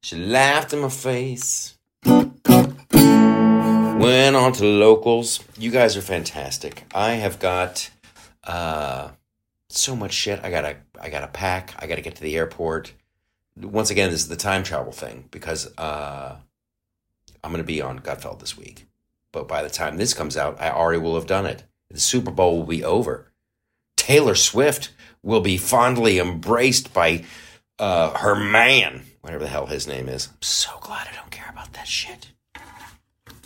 She 0.03 0.17
laughed 0.17 0.73
in 0.73 0.81
my 0.81 0.89
face. 0.89 1.77
Went 2.05 2.49
on 4.37 4.53
to 4.55 4.65
locals. 4.65 5.41
You 5.57 5.71
guys 5.71 5.97
are 5.97 6.03
fantastic. 6.03 6.85
I 6.95 7.13
have 7.15 7.39
got 7.39 7.91
uh, 8.45 9.11
so 9.69 9.97
much 9.97 10.13
shit. 10.13 10.41
I 10.43 10.51
gotta, 10.51 10.77
I 11.01 11.09
gotta 11.09 11.29
pack. 11.29 11.75
I 11.79 11.87
gotta 11.87 12.03
get 12.03 12.17
to 12.17 12.23
the 12.23 12.37
airport. 12.37 12.93
Once 13.61 13.91
again, 13.91 14.11
this 14.11 14.21
is 14.21 14.29
the 14.29 14.37
time 14.37 14.63
travel 14.63 14.93
thing 14.93 15.29
because 15.31 15.73
uh, 15.79 16.37
I'm 17.43 17.51
gonna 17.51 17.65
be 17.65 17.81
on 17.81 18.01
Gutfeld 18.01 18.41
this 18.41 18.57
week. 18.57 18.87
But 19.33 19.49
by 19.49 19.63
the 19.63 19.71
time 19.71 19.97
this 19.97 20.15
comes 20.15 20.37
out, 20.37 20.61
I 20.61 20.71
already 20.71 21.01
will 21.01 21.15
have 21.15 21.27
done 21.27 21.47
it. 21.47 21.65
The 21.91 22.01
Super 22.01 22.31
Bowl 22.31 22.59
will 22.59 22.67
be 22.67 22.85
over. 22.85 23.33
Taylor 23.97 24.35
Swift 24.35 24.91
will 25.23 25.41
be 25.41 25.57
fondly 25.57 26.19
embraced 26.19 26.93
by 26.95 27.25
uh, 27.79 28.17
her 28.19 28.35
man, 28.35 29.03
whatever 29.21 29.45
the 29.45 29.51
hell 29.51 29.67
his 29.67 29.87
name 29.87 30.09
is. 30.09 30.29
I'm 30.29 30.43
so 30.43 30.79
glad 30.81 31.09
I 31.11 31.15
don't 31.15 31.31
care 31.31 31.49
about 31.51 31.73
that 31.75 31.87
shit. 31.87 32.33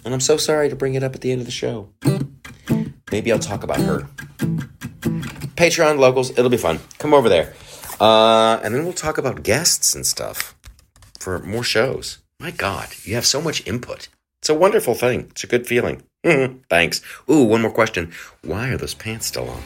And 0.05 0.13
I'm 0.13 0.21
so 0.21 0.37
sorry 0.37 0.69
to 0.69 0.77
bring 0.77 0.95
it 0.95 1.03
up 1.03 1.15
at 1.15 1.21
the 1.21 1.33
end 1.33 1.41
of 1.41 1.47
the 1.47 1.53
show. 1.53 1.91
Maybe 3.11 3.31
I'll 3.33 3.39
talk 3.39 3.63
about 3.63 3.79
her. 3.79 4.09
Patreon 5.55 5.99
locals, 5.99 6.31
it'll 6.31 6.51
be 6.51 6.57
fun. 6.57 6.81
Come 6.99 7.15
over 7.15 7.29
there. 7.29 7.55
Uh, 8.03 8.59
and 8.65 8.75
then 8.75 8.83
we'll 8.83 8.93
talk 8.93 9.17
about 9.17 9.45
guests 9.45 9.95
and 9.95 10.05
stuff 10.05 10.57
for 11.21 11.39
more 11.39 11.63
shows. 11.63 12.19
My 12.41 12.51
God, 12.51 12.89
you 13.05 13.15
have 13.15 13.25
so 13.25 13.41
much 13.41 13.65
input. 13.65 14.09
It's 14.41 14.49
a 14.49 14.55
wonderful 14.55 14.95
thing. 14.95 15.29
It's 15.31 15.45
a 15.45 15.47
good 15.47 15.69
feeling. 15.69 16.03
Thanks. 16.69 17.01
Ooh, 17.31 17.45
one 17.45 17.63
more 17.63 17.71
question. 17.71 18.13
Why 18.43 18.71
are 18.71 18.77
those 18.77 18.95
pants 18.95 19.27
still 19.27 19.49
on? 19.49 19.63